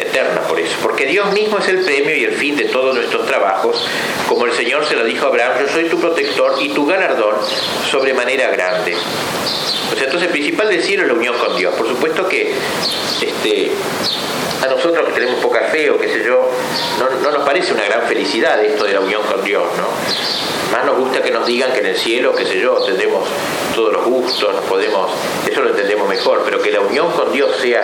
[0.00, 0.76] Eterna por eso.
[0.84, 3.84] Porque Dios mismo es el premio y el fin de todos nuestros trabajos.
[4.28, 7.34] Como el Señor se lo dijo a Abraham, yo soy tu protector y tu galardón
[7.90, 8.96] sobremanera grande.
[9.92, 11.74] O sea, entonces el principal del cielo es la unión con Dios.
[11.74, 12.54] Por supuesto que
[13.20, 13.70] este,
[14.62, 16.50] a nosotros que tenemos poca fe o qué sé yo,
[16.98, 19.88] no, nos parece una gran felicidad esto de la unión con Dios, ¿no?
[20.72, 23.28] Más nos gusta que nos digan que en el cielo, qué sé yo, tendremos
[23.74, 25.10] todos los gustos, nos podemos,
[25.48, 27.82] eso lo entendemos mejor, pero que la unión con Dios sea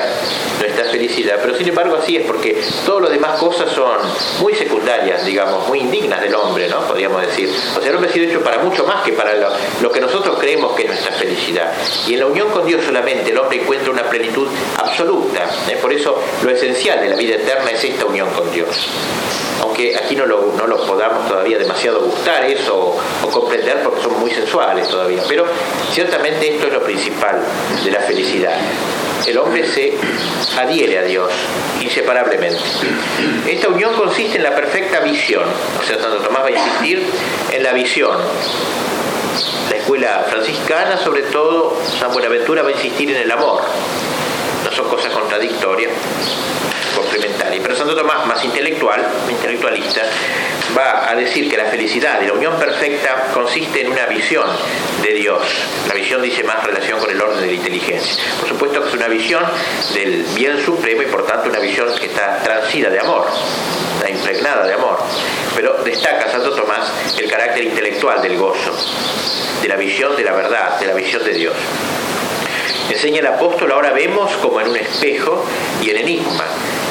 [0.58, 1.38] nuestra felicidad.
[1.42, 3.98] Pero sin embargo así es, porque todas las demás cosas son
[4.40, 6.80] muy secundarias, digamos, muy indignas del hombre, ¿no?
[6.86, 7.50] Podríamos decir.
[7.76, 10.38] O sea, el hombre ha sido hecho para mucho más que para lo, que nosotros
[10.38, 11.72] creemos que es nuestra felicidad.
[12.06, 15.48] Y en la unión con Dios solamente el hombre encuentra una plenitud absoluta.
[15.68, 15.78] ¿eh?
[15.80, 18.88] Por eso lo esencial de la vida eterna es esta unión con Dios.
[19.78, 20.40] Aunque aquí no lo,
[20.86, 25.22] podamos todavía demasiado gustar eso o, comprender porque son muy sensuales todavía.
[25.28, 25.46] Pero
[25.92, 27.40] ciertamente esto es lo principal
[27.84, 28.56] de la felicidad.
[29.24, 29.94] El hombre se
[30.58, 31.30] adhiere a Dios
[31.80, 32.58] inseparablemente.
[33.46, 35.44] Esta unión consiste en la perfecta visión.
[35.80, 37.06] O sea, Santo Tomás va a insistir
[37.52, 38.16] en la visión
[39.70, 43.62] la escuela franciscana, sobre todo San Buenaventura, va a insistir en el amor.
[45.12, 45.92] Contradictorias,
[46.94, 47.62] complementarias.
[47.62, 50.02] Pero Santo Tomás, más intelectual, intelectualista,
[50.76, 54.46] va a decir que la felicidad y la unión perfecta consiste en una visión
[55.02, 55.42] de Dios.
[55.86, 58.22] La visión dice más relación con el orden de la inteligencia.
[58.40, 59.42] Por supuesto que es una visión
[59.94, 63.26] del bien supremo y por tanto una visión que está transida de amor,
[63.96, 64.98] está impregnada de amor.
[65.54, 68.72] Pero destaca Santo Tomás el carácter intelectual del gozo,
[69.62, 71.54] de la visión de la verdad, de la visión de Dios.
[72.90, 75.44] Enseña el apóstol, ahora vemos como en un espejo
[75.82, 76.44] y en enigma,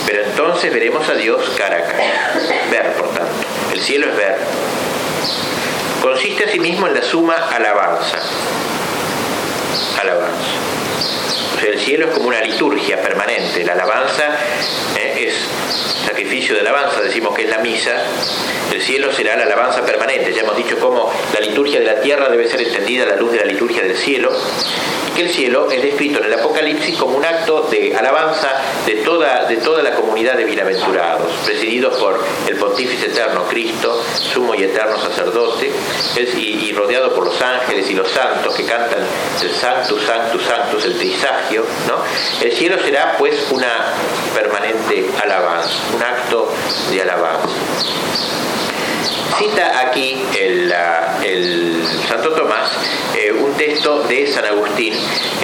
[0.05, 2.33] pero entonces veremos a Dios cara a cara.
[2.69, 3.33] Ver, por tanto.
[3.73, 4.37] El cielo es ver.
[6.01, 8.17] Consiste asimismo en la suma alabanza.
[9.99, 10.51] Alabanza.
[11.57, 13.63] O sea, el cielo es como una liturgia permanente.
[13.65, 14.37] La alabanza
[14.95, 15.33] eh, es
[16.05, 17.93] sacrificio de alabanza, decimos que es la misa.
[18.71, 20.31] El cielo será la alabanza permanente.
[20.33, 23.31] Ya hemos dicho cómo la liturgia de la tierra debe ser entendida a la luz
[23.31, 24.31] de la liturgia del cielo
[25.17, 28.51] que el cielo es descrito en el Apocalipsis como un acto de alabanza
[28.85, 34.53] de toda, de toda la comunidad de bienaventurados, presididos por el Pontífice Eterno Cristo, sumo
[34.53, 35.71] y eterno sacerdote,
[36.35, 38.99] y, rodeado por los ángeles y los santos que cantan
[39.41, 40.99] el Sanctus, Sanctus, Sanctus, el
[41.55, 42.03] ¿no?
[42.41, 43.93] El cielo será pues una
[44.35, 46.53] permanente alabanza, un acto
[46.91, 47.47] de alabanza.
[49.37, 50.73] Cita aquí el,
[52.07, 52.71] Santo Tomás
[53.15, 54.93] eh, un texto de San Agustín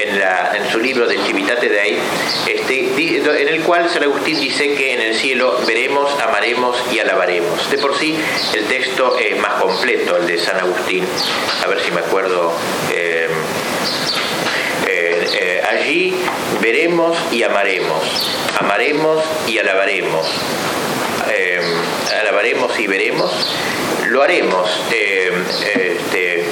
[0.01, 1.99] en, su libro de Civitate Dei,
[2.47, 7.69] este, en el cual San Agustín dice que en el cielo veremos, amaremos y alabaremos.
[7.69, 8.17] De por sí
[8.55, 11.05] el texto es más completo, el de San Agustín.
[11.63, 12.51] A ver si me acuerdo.
[12.91, 13.29] Eh,
[14.93, 16.15] eh, allí
[16.61, 18.29] veremos y amaremos,
[18.59, 20.27] amaremos y alabaremos
[22.19, 23.31] alabaremos y veremos,
[24.07, 25.31] lo haremos eh,
[25.73, 26.45] este,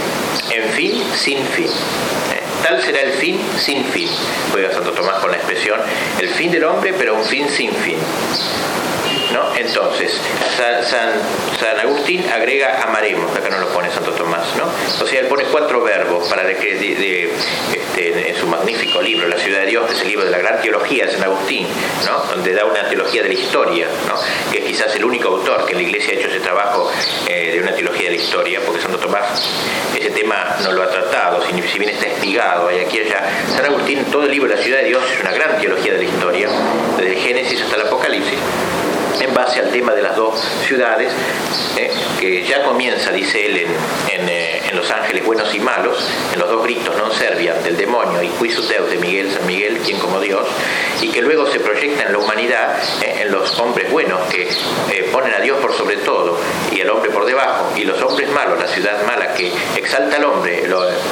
[0.52, 1.68] en fin, sin fin.
[1.68, 4.08] Eh, tal será el fin sin fin.
[4.52, 5.80] Voy a Santo Tomás con la expresión,
[6.20, 7.98] el fin del hombre, pero un fin sin fin.
[9.56, 10.20] Entonces,
[10.58, 14.66] San, Agustín agrega amaremos, acá no lo pone Santo Tomás, ¿no?
[15.04, 17.32] O sea, él pone cuatro verbos para que
[17.72, 20.40] este, en su magnífico libro, La ciudad de Dios, que es el libro de la
[20.40, 21.68] gran teología de San Agustín,
[22.06, 22.36] ¿no?
[22.36, 24.16] Donde da una teología de la historia, ¿no?
[24.52, 26.92] Que es quizás el único autor que en la iglesia ha hecho ese trabajo
[27.28, 29.24] eh, de una teología de la historia, porque Santo Tomás
[29.98, 33.24] ese tema no lo ha tratado, si, bien está espigado, y aquí allá.
[33.56, 36.00] San Agustín, todo el libro de la ciudad de Dios es una gran teología de
[36.00, 36.50] la historia,
[36.98, 38.40] desde el Génesis hasta el Apocalipsis
[39.20, 41.12] en base al tema de las dos ciudades,
[41.78, 45.98] eh, que ya comienza, dice él, eh, en, Los Ángeles buenos y malos,
[46.34, 49.80] en los dos gritos non servian del demonio y quisut Deus de Miguel, San Miguel,
[49.84, 50.48] quien como Dios,
[51.02, 54.48] y que luego se proyecta en la humanidad, eh, en los hombres buenos que
[55.12, 56.38] ponen a Dios por sobre todo
[56.72, 60.26] y al hombre por debajo, y los hombres malos, la ciudad mala que exalta al
[60.26, 60.64] hombre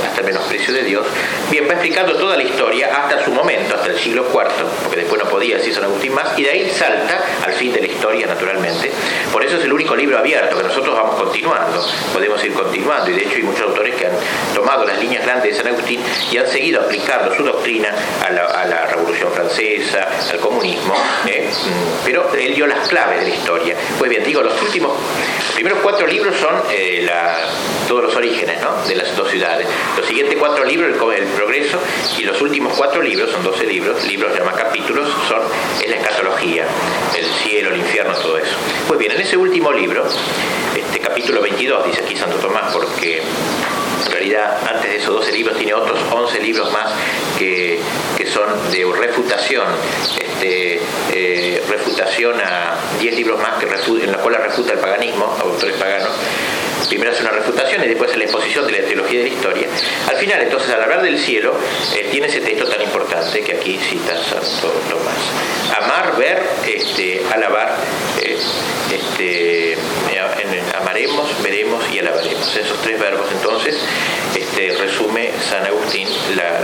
[0.05, 1.05] hasta el menosprecio de Dios,
[1.51, 4.47] bien, va explicando toda la historia hasta su momento, hasta el siglo IV,
[4.83, 7.81] porque después no podía decir San Agustín más, y de ahí salta al fin de
[7.81, 8.91] la historia, naturalmente.
[9.31, 13.13] Por eso es el único libro abierto que nosotros vamos continuando, podemos ir continuando, y
[13.13, 14.13] de hecho muchos autores que han
[14.53, 15.99] tomado las líneas grandes de San Agustín
[16.31, 17.93] y han seguido aplicando su doctrina
[18.25, 20.95] a la, Revolución Francesa, al comunismo,
[21.27, 21.49] ¿eh?
[21.49, 23.75] mm, pero él dio las claves de la historia.
[23.97, 26.99] Pues bien, digo, los últimos, los primeros cuatro libros son eh,
[27.87, 29.67] todos los orígenes de las dos ciudades.
[29.97, 31.79] Los siguientes cuatro libros, el, progreso,
[32.17, 35.41] y los últimos cuatro libros, son 12 libros, libros llaman capítulos, son
[35.83, 36.65] es la escatología,
[37.17, 38.55] el cielo, el infierno, todo eso.
[38.87, 40.05] Pues bien, en ese último libro,
[40.75, 43.23] este capítulo 22, dice aquí Santo Tomás, porque
[44.19, 46.91] realidad antes de esos 12 libros tiene otros 11 libros más
[47.37, 47.79] que,
[48.31, 49.65] son de refutación,
[50.19, 55.75] este, eh, refutación a 10 libros más que en los cuales refuta el paganismo, autores
[55.77, 56.11] paganos.
[56.87, 59.67] Primero hace una refutación y después hace la exposición de la teología de la historia.
[60.09, 61.53] Al final, entonces, al hablar del cielo,
[61.95, 65.83] eh, tiene ese texto tan importante que aquí cita Santo Tomás.
[65.83, 67.75] Amar, ver, este, alabar,
[68.21, 68.37] eh,
[68.91, 69.77] este,
[70.79, 72.55] amaremos, veremos y alabaremos.
[72.55, 73.77] Esos tres verbos entonces
[74.35, 76.07] este, resume San Agustín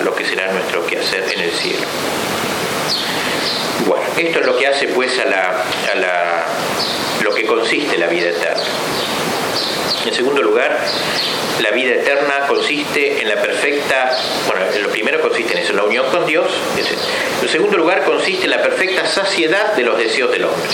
[0.03, 1.85] lo que será nuestro quehacer en el cielo.
[3.85, 6.45] Bueno, esto es lo que hace pues a, la, a la,
[7.21, 8.63] lo que consiste la vida eterna.
[10.05, 10.77] En segundo lugar,
[11.61, 14.15] la vida eterna consiste en la perfecta,
[14.47, 16.45] bueno, lo primero consiste en eso, la unión con Dios.
[17.41, 20.69] En segundo lugar, consiste en la perfecta saciedad de los deseos del hombre.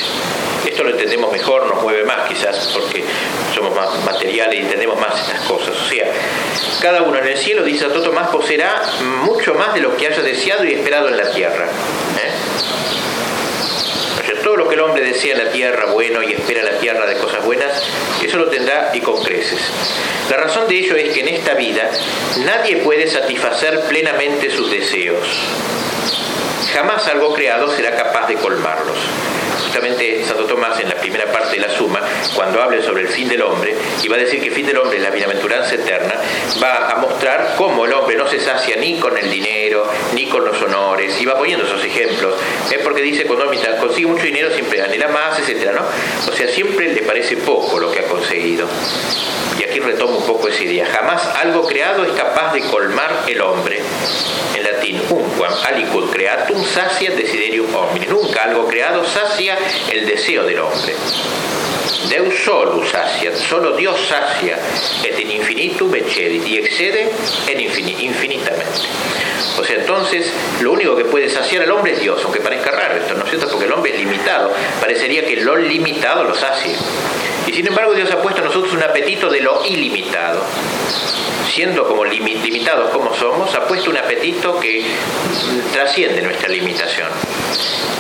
[0.66, 3.04] Esto lo entendemos mejor, nos mueve más quizás, porque
[3.54, 5.76] somos más materiales y entendemos más estas cosas.
[5.76, 6.06] O sea,
[6.82, 8.82] cada uno en el cielo, dice Santo Tomás, poseerá
[9.24, 11.66] mucho más de lo que haya deseado y esperado en la tierra.
[11.66, 12.31] ¿eh?
[14.42, 17.06] Todo lo que el hombre desea en la tierra bueno y espera en la tierra
[17.06, 17.84] de cosas buenas,
[18.24, 19.60] eso lo tendrá y con creces.
[20.30, 21.90] La razón de ello es que en esta vida
[22.46, 25.28] nadie puede satisfacer plenamente sus deseos.
[26.74, 28.98] Jamás algo creado será capaz de colmarlos
[29.72, 32.02] justamente Santo Tomás en la primera parte de la suma,
[32.36, 33.74] cuando hable sobre el fin del hombre,
[34.04, 36.16] y va a decir que el fin del hombre es la bienaventuranza eterna,
[36.62, 40.46] va a mostrar cómo el hombre no se sacia ni con el dinero, ni con
[40.46, 42.36] los honores, y va poniendo esos ejemplos.
[42.72, 43.42] Es porque dice cuando
[43.82, 45.82] consigue mucho dinero siempre anhela más, etcétera, ¿no?
[46.32, 48.68] O sea, siempre le parece poco lo que ha conseguido.
[49.60, 50.86] Y aquí retomo un poco esa idea.
[50.86, 53.82] Jamás algo creado es capaz de colmar el hombre.
[54.56, 58.06] En latín, unquam aliquid creatum sacia desiderium homini.
[58.06, 59.58] Nunca algo creado sacia
[59.92, 60.94] el deseo del hombre.
[62.10, 64.58] Deus solus sacia, solo Dios sacia,
[65.04, 67.10] et in infinitum excedit, y excede
[67.48, 68.82] en infinitamente.
[69.60, 72.96] O sea, entonces, lo único que puede saciar al hombre es Dios, aunque parezca raro
[72.98, 73.48] esto, ¿no es cierto?
[73.50, 74.52] Porque el hombre es limitado.
[74.80, 76.74] Parecería que lo limitado lo sacia.
[77.52, 80.42] Y sin embargo, Dios ha puesto a nosotros un apetito de lo ilimitado
[81.54, 84.86] siendo como limitados como somos, ha puesto un apetito que
[85.74, 87.10] trasciende nuestra limitación.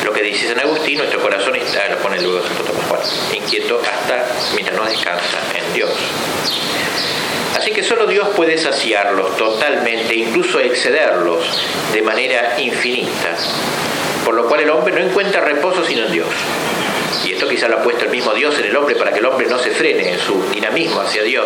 [0.06, 4.26] Lo que dice San Agustín, nuestro corazón está, lo pone luego Santo Tomás inquieto hasta
[4.54, 5.92] mientras no descansa en Dios.
[7.58, 11.44] Así que solo Dios puede saciarlos totalmente, incluso excederlos
[11.94, 13.36] de manera infinita,
[14.24, 16.28] por lo cual el hombre no encuentra reposo sino en Dios.
[17.26, 19.26] Y esto quizá lo ha puesto el mismo Dios en el hombre para que el
[19.26, 21.46] hombre no se frene en su dinamismo hacia Dios,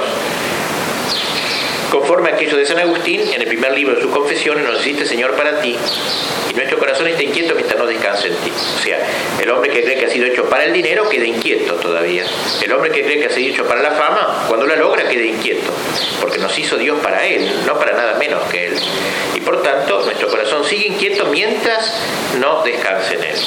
[1.96, 5.06] conforme a aquello de San Agustín, en el primer libro de sus confesiones, nos existe
[5.06, 5.78] Señor para ti,
[6.50, 8.52] y nuestro corazón está inquieto mientras no descanse en ti.
[8.52, 9.00] O sea,
[9.42, 12.26] el hombre que cree que ha sido hecho para el dinero queda inquieto todavía.
[12.62, 15.24] El hombre que cree que ha sido hecho para la fama, cuando la logra queda
[15.24, 15.72] inquieto,
[16.20, 18.74] porque nos hizo Dios para él, no para nada menos que él.
[19.34, 21.94] Y por tanto, nuestro corazón sigue inquieto mientras
[22.40, 23.38] no descanse en él.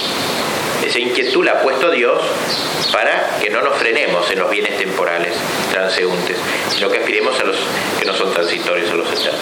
[0.84, 2.22] Esa inquietud la ha puesto Dios
[2.92, 5.34] para que no nos frenemos en los bienes temporales,
[5.70, 6.36] transeúntes,
[6.70, 7.56] sino que aspiremos a los
[7.98, 9.40] que no son transitorios, a los eternos.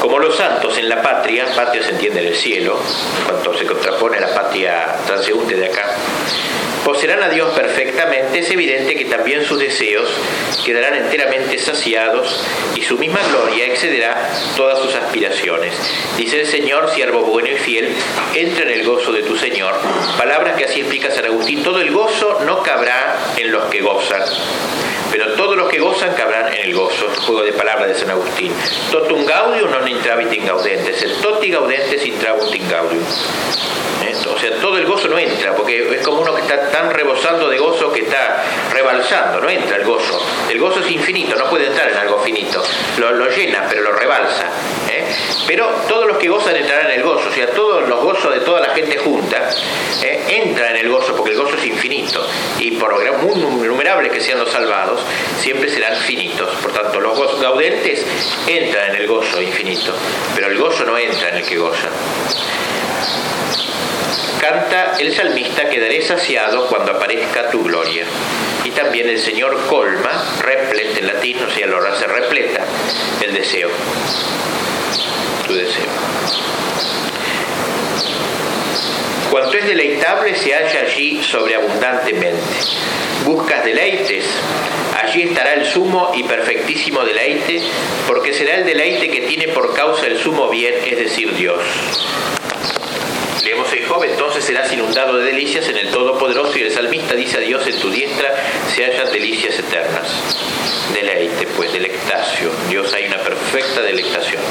[0.00, 2.78] Como los santos en la patria, patria se entiende en el cielo,
[3.18, 5.96] en cuanto se contrapone a la patria transeúnte de acá,
[6.88, 10.08] poseerán a Dios perfectamente, es evidente que también sus deseos
[10.64, 12.42] quedarán enteramente saciados
[12.74, 15.74] y su misma gloria excederá todas sus aspiraciones.
[16.16, 17.94] Dice el Señor, siervo bueno y fiel,
[18.34, 19.74] entra en el gozo de tu Señor.
[20.16, 24.22] Palabras que así explica San Agustín, todo el gozo no cabrá en los que gozan,
[25.12, 27.06] pero todos los que gozan cabrán en el gozo.
[27.26, 28.50] Juego de palabras de San Agustín.
[28.90, 33.04] Totum gaudium non intravit in gaudentes, et toti gaudentes intrabunt in gaudium.
[34.04, 34.14] ¿Eh?
[34.32, 37.48] O sea, todo el gozo no entra, porque es como uno que está tan rebosando
[37.48, 40.24] de gozo que está rebalsando, no entra el gozo.
[40.48, 42.62] El gozo es infinito, no puede entrar en algo finito.
[42.98, 44.44] Lo, llena, pero lo rebalsa.
[44.88, 45.04] ¿eh?
[45.46, 48.40] Pero todos los que gozan entrarán en el gozo, o sea, todos los gozos de
[48.40, 49.50] toda la gente junta
[50.02, 50.22] ¿eh?
[50.28, 52.24] entran en el gozo, porque el gozo es infinito.
[52.60, 55.00] Y por muy innumerables que sean los salvados,
[55.40, 56.48] siempre serán finitos.
[56.62, 58.06] Por tanto, los gaudentes
[58.46, 59.92] entran en el gozo infinito,
[60.34, 61.88] pero el gozo no entra en el que goza.
[64.40, 68.04] Canta el salmista, quedaré saciado cuando aparezca tu gloria.
[68.64, 72.64] Y también el Señor colma, replet en latín, o sea, lo hace repleta,
[73.22, 73.68] el deseo.
[75.46, 75.86] Tu deseo.
[79.30, 82.40] Cuanto es deleitable se halla allí sobreabundantemente.
[83.24, 84.24] Buscas deleites,
[85.02, 87.60] allí estará el sumo y perfectísimo deleite,
[88.06, 91.60] porque será el deleite que tiene por causa el sumo bien, es decir, Dios.
[93.58, 97.38] Leemos en Job, entonces serás inundado de delicias en el Todopoderoso y el salmista dice
[97.38, 98.32] a Dios en tu diestra
[98.72, 100.77] se hallan delicias eternas.
[100.94, 102.50] Deleite, pues, delectación.
[102.68, 104.42] Dios hay una perfecta delectación.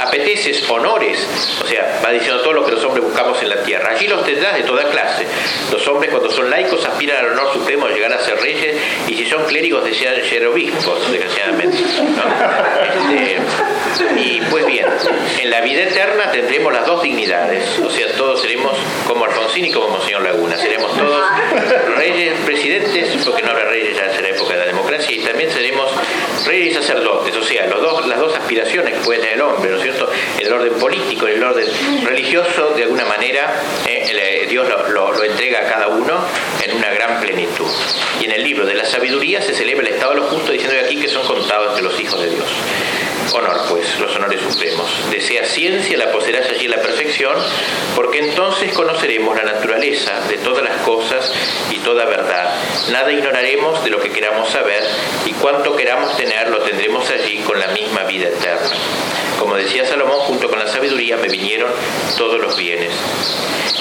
[0.00, 1.26] Apeteces, honores,
[1.62, 3.90] o sea, va diciendo todo lo que los hombres buscamos en la tierra.
[3.90, 5.26] Allí los tendrás de toda clase.
[5.70, 8.76] Los hombres cuando son laicos aspiran al honor supremo de llegar a ser reyes
[9.08, 11.78] y si son clérigos desean ser obispos, desgraciadamente.
[13.12, 13.42] Este,
[14.16, 14.86] y pues bien,
[15.40, 19.72] en la vida eterna tendremos las dos dignidades, o sea, todos seremos como Alfonsín y
[19.72, 21.24] como Monseñor Laguna, seremos todos
[21.96, 25.50] reyes, presidentes, porque no habrá reyes ya en la época de la democracia, y también
[25.50, 25.81] seremos
[26.46, 29.70] reyes y sacerdotes, o sea, los dos, las dos aspiraciones que puede tener el hombre,
[29.70, 30.08] ¿no es cierto?
[30.38, 31.66] El orden político y el orden
[32.04, 33.54] religioso, de alguna manera,
[33.86, 36.24] eh, eh, Dios lo, lo entrega a cada uno
[36.64, 37.70] en una gran plenitud.
[38.20, 40.76] Y en el libro de la sabiduría se celebra el estado de los justos diciendo
[40.84, 42.46] aquí que son contados entre los hijos de Dios.
[43.32, 44.90] Honor, pues, los honores supremos.
[45.10, 47.34] Desea ciencia, la poseerás allí en la perfección,
[47.94, 51.32] porque entonces conoceremos la naturaleza de todas las cosas
[51.70, 52.54] y toda verdad.
[52.90, 54.82] Nada ignoraremos de lo que queramos saber
[55.24, 58.70] y cuanto queramos tener lo tendremos allí con la misma vida eterna.
[59.38, 61.70] Como decía Salomón, junto con la sabiduría me vinieron
[62.16, 62.92] todos los bienes.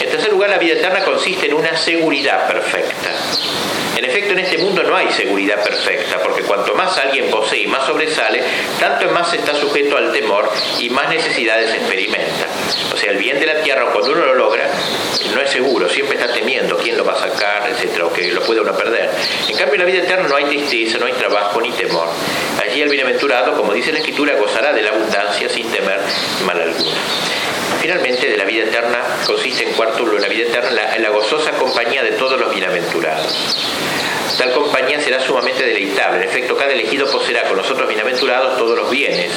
[0.01, 3.11] En tercer lugar, la vida eterna consiste en una seguridad perfecta.
[3.95, 7.67] En efecto, en este mundo no hay seguridad perfecta, porque cuanto más alguien posee y
[7.67, 8.41] más sobresale,
[8.79, 10.49] tanto más está sujeto al temor
[10.79, 12.47] y más necesidades experimenta.
[12.93, 14.69] O sea, el bien de la tierra, cuando uno lo logra,
[15.33, 18.41] no es seguro, siempre está temiendo quién lo va a sacar, etcétera, o que lo
[18.41, 19.09] puede uno perder.
[19.47, 22.07] En cambio, en la vida eterna no hay tristeza, no hay trabajo ni temor.
[22.61, 25.99] Allí el bienaventurado, como dice la Escritura, gozará de la abundancia sin temer
[26.45, 26.91] mal alguno.
[27.81, 32.03] Finalmente, de la vida eterna consiste en cuarto la vida eterna en la gozosa compañía
[32.03, 33.55] de todos los bienaventurados.
[34.37, 36.23] Tal compañía será sumamente deleitable.
[36.23, 39.31] En efecto, cada elegido poseerá con los otros bienaventurados todos los bienes,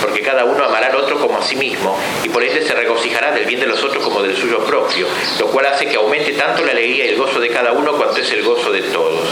[0.00, 3.32] porque cada uno amará al otro como a sí mismo, y por este se regocijará
[3.32, 5.06] del bien de los otros como del suyo propio,
[5.38, 8.20] lo cual hace que aumente tanto la alegría y el gozo de cada uno cuanto
[8.20, 9.28] es el gozo de todos.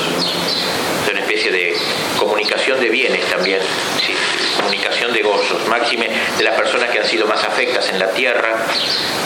[1.47, 1.77] De
[2.19, 3.61] comunicación de bienes también,
[4.57, 8.67] comunicación de gozos, máxime de las personas que han sido más afectas en la tierra,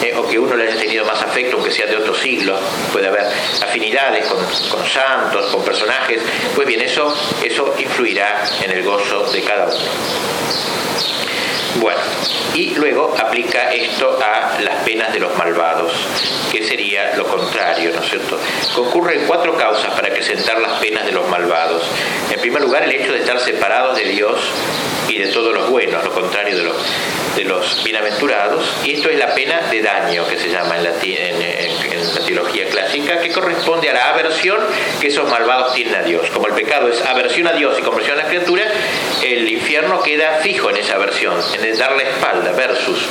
[0.03, 2.61] eh, o que uno le haya tenido más afecto, aunque sea de otro siglo,
[2.93, 3.25] puede haber
[3.63, 4.39] afinidades con,
[4.71, 6.21] con santos, con personajes,
[6.55, 9.77] pues bien, eso, eso influirá en el gozo de cada uno.
[11.77, 12.01] Bueno,
[12.55, 15.93] y luego aplica esto a las penas de los malvados,
[16.51, 18.39] que sería lo contrario, ¿no es cierto?
[18.75, 21.83] Concurren cuatro causas para acrecentar las penas de los malvados.
[22.31, 24.41] En primer lugar, el hecho de estar separados de Dios
[25.09, 26.77] y de todos los buenos, lo contrario de los,
[27.37, 30.91] de los bienaventurados, y esto es la pena de daño que se llama en la,
[31.03, 34.59] en la teología clásica, que corresponde a la aversión
[35.01, 36.29] que esos malvados tienen a Dios.
[36.31, 38.65] Como el pecado es aversión a Dios y conversión a la criatura,
[39.25, 43.09] el infierno queda fijo en esa aversión, en darle espalda, versus,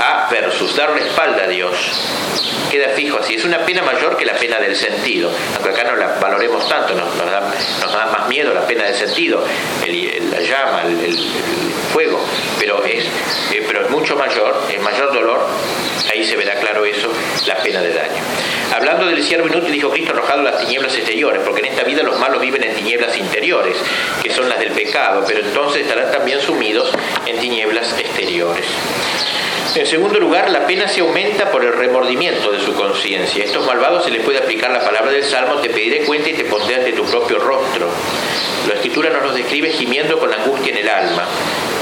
[0.00, 1.76] a versus, darle espalda a Dios.
[2.70, 3.34] Queda fijo así.
[3.34, 6.94] Es una pena mayor que la pena del sentido, aunque acá no la valoremos tanto,
[6.94, 9.44] nos, da, más miedo la pena del sentido,
[9.86, 11.16] la llama, el,
[11.92, 12.22] fuego,
[12.66, 13.04] pero es,
[13.52, 15.38] eh, pero es mucho mayor, es mayor dolor,
[16.10, 17.08] ahí se verá claro eso,
[17.46, 18.20] la pena de daño.
[18.74, 22.18] Hablando del siervo inútil, dijo Cristo, arrojado las tinieblas exteriores, porque en esta vida los
[22.18, 23.76] malos viven en tinieblas interiores,
[24.20, 26.90] que son las del pecado, pero entonces estarán también sumidos
[27.24, 28.66] en tinieblas exteriores.
[29.76, 33.44] En segundo lugar, la pena se aumenta por el remordimiento de su conciencia.
[33.44, 36.32] A estos malvados se les puede aplicar la palabra del Salmo, te pediré cuenta y
[36.32, 37.86] te pondré ante tu propio rostro.
[38.66, 41.28] La escritura nos los describe gimiendo con angustia en el alma.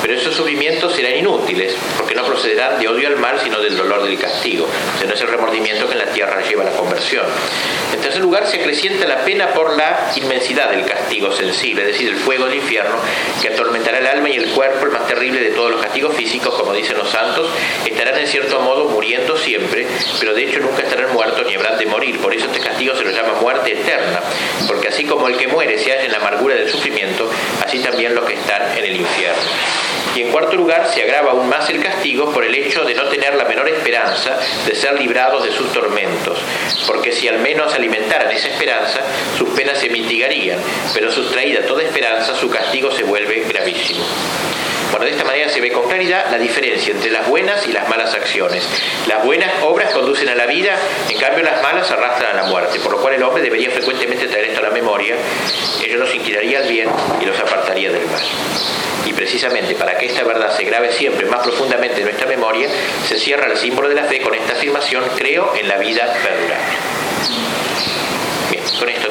[0.04, 4.04] Pero esos sufrimientos serán inútiles, porque no procederán de odio al mal, sino del dolor
[4.04, 4.66] del castigo.
[4.66, 7.24] O sea, no es el remordimiento que en la tierra lleva a la conversión.
[7.90, 12.10] En tercer lugar, se acrecienta la pena por la inmensidad del castigo sensible, es decir,
[12.10, 12.96] el fuego del infierno,
[13.40, 16.54] que atormentará el alma y el cuerpo, el más terrible de todos los castigos físicos,
[16.54, 17.48] como dicen los santos,
[17.86, 19.86] estarán en cierto modo muriendo siempre,
[20.20, 22.20] pero de hecho nunca estarán muertos ni habrán de morir.
[22.20, 24.20] Por eso este castigo se lo llama muerte eterna,
[24.66, 27.30] porque así como el que muere se halla en la amargura del sufrimiento,
[27.64, 29.93] así también los que están en el infierno.
[30.14, 33.04] Y en cuarto lugar, se agrava aún más el castigo por el hecho de no
[33.04, 36.38] tener la menor esperanza de ser librados de sus tormentos,
[36.86, 39.00] porque si al menos alimentaran esa esperanza,
[39.36, 40.58] sus penas se mitigarían,
[40.92, 44.04] pero sustraída toda esperanza, su castigo se vuelve gravísimo.
[44.94, 47.88] Bueno, de esta manera se ve con claridad la diferencia entre las buenas y las
[47.88, 48.64] malas acciones.
[49.08, 50.78] Las buenas obras conducen a la vida,
[51.10, 54.28] en cambio las malas arrastran a la muerte, por lo cual el hombre debería frecuentemente
[54.28, 55.16] traer esto a la memoria,
[55.84, 56.88] ello los inclinaría al bien
[57.20, 58.22] y los apartaría del mal.
[59.04, 62.68] Y precisamente para que esta verdad se grabe siempre más profundamente en nuestra memoria,
[63.04, 67.03] se cierra el símbolo de la fe con esta afirmación, creo en la vida perdurable.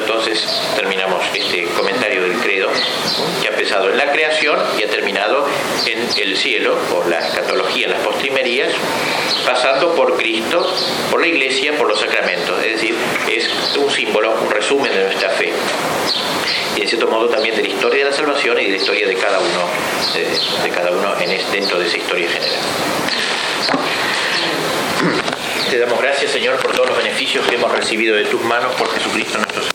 [0.06, 0.46] Entonces
[0.76, 2.68] terminamos este comentario del credo,
[3.40, 5.46] que ha empezado en la creación y ha terminado
[5.86, 8.70] en el cielo, por la escatología, las postrimerías,
[9.46, 10.70] pasando por Cristo,
[11.10, 12.62] por la iglesia, por los sacramentos.
[12.62, 12.94] Es decir,
[13.34, 13.48] es
[13.78, 15.52] un símbolo, un resumen de nuestra fe.
[16.76, 19.06] Y de cierto modo también de la historia de la salvación y de la historia
[19.06, 19.68] de cada uno,
[20.62, 22.60] de, cada uno en dentro de esa historia general.
[25.70, 28.88] Te damos gracias, Señor, por todos los beneficios que hemos recibido de tus manos por
[28.92, 29.72] Jesucristo nuestro Señor.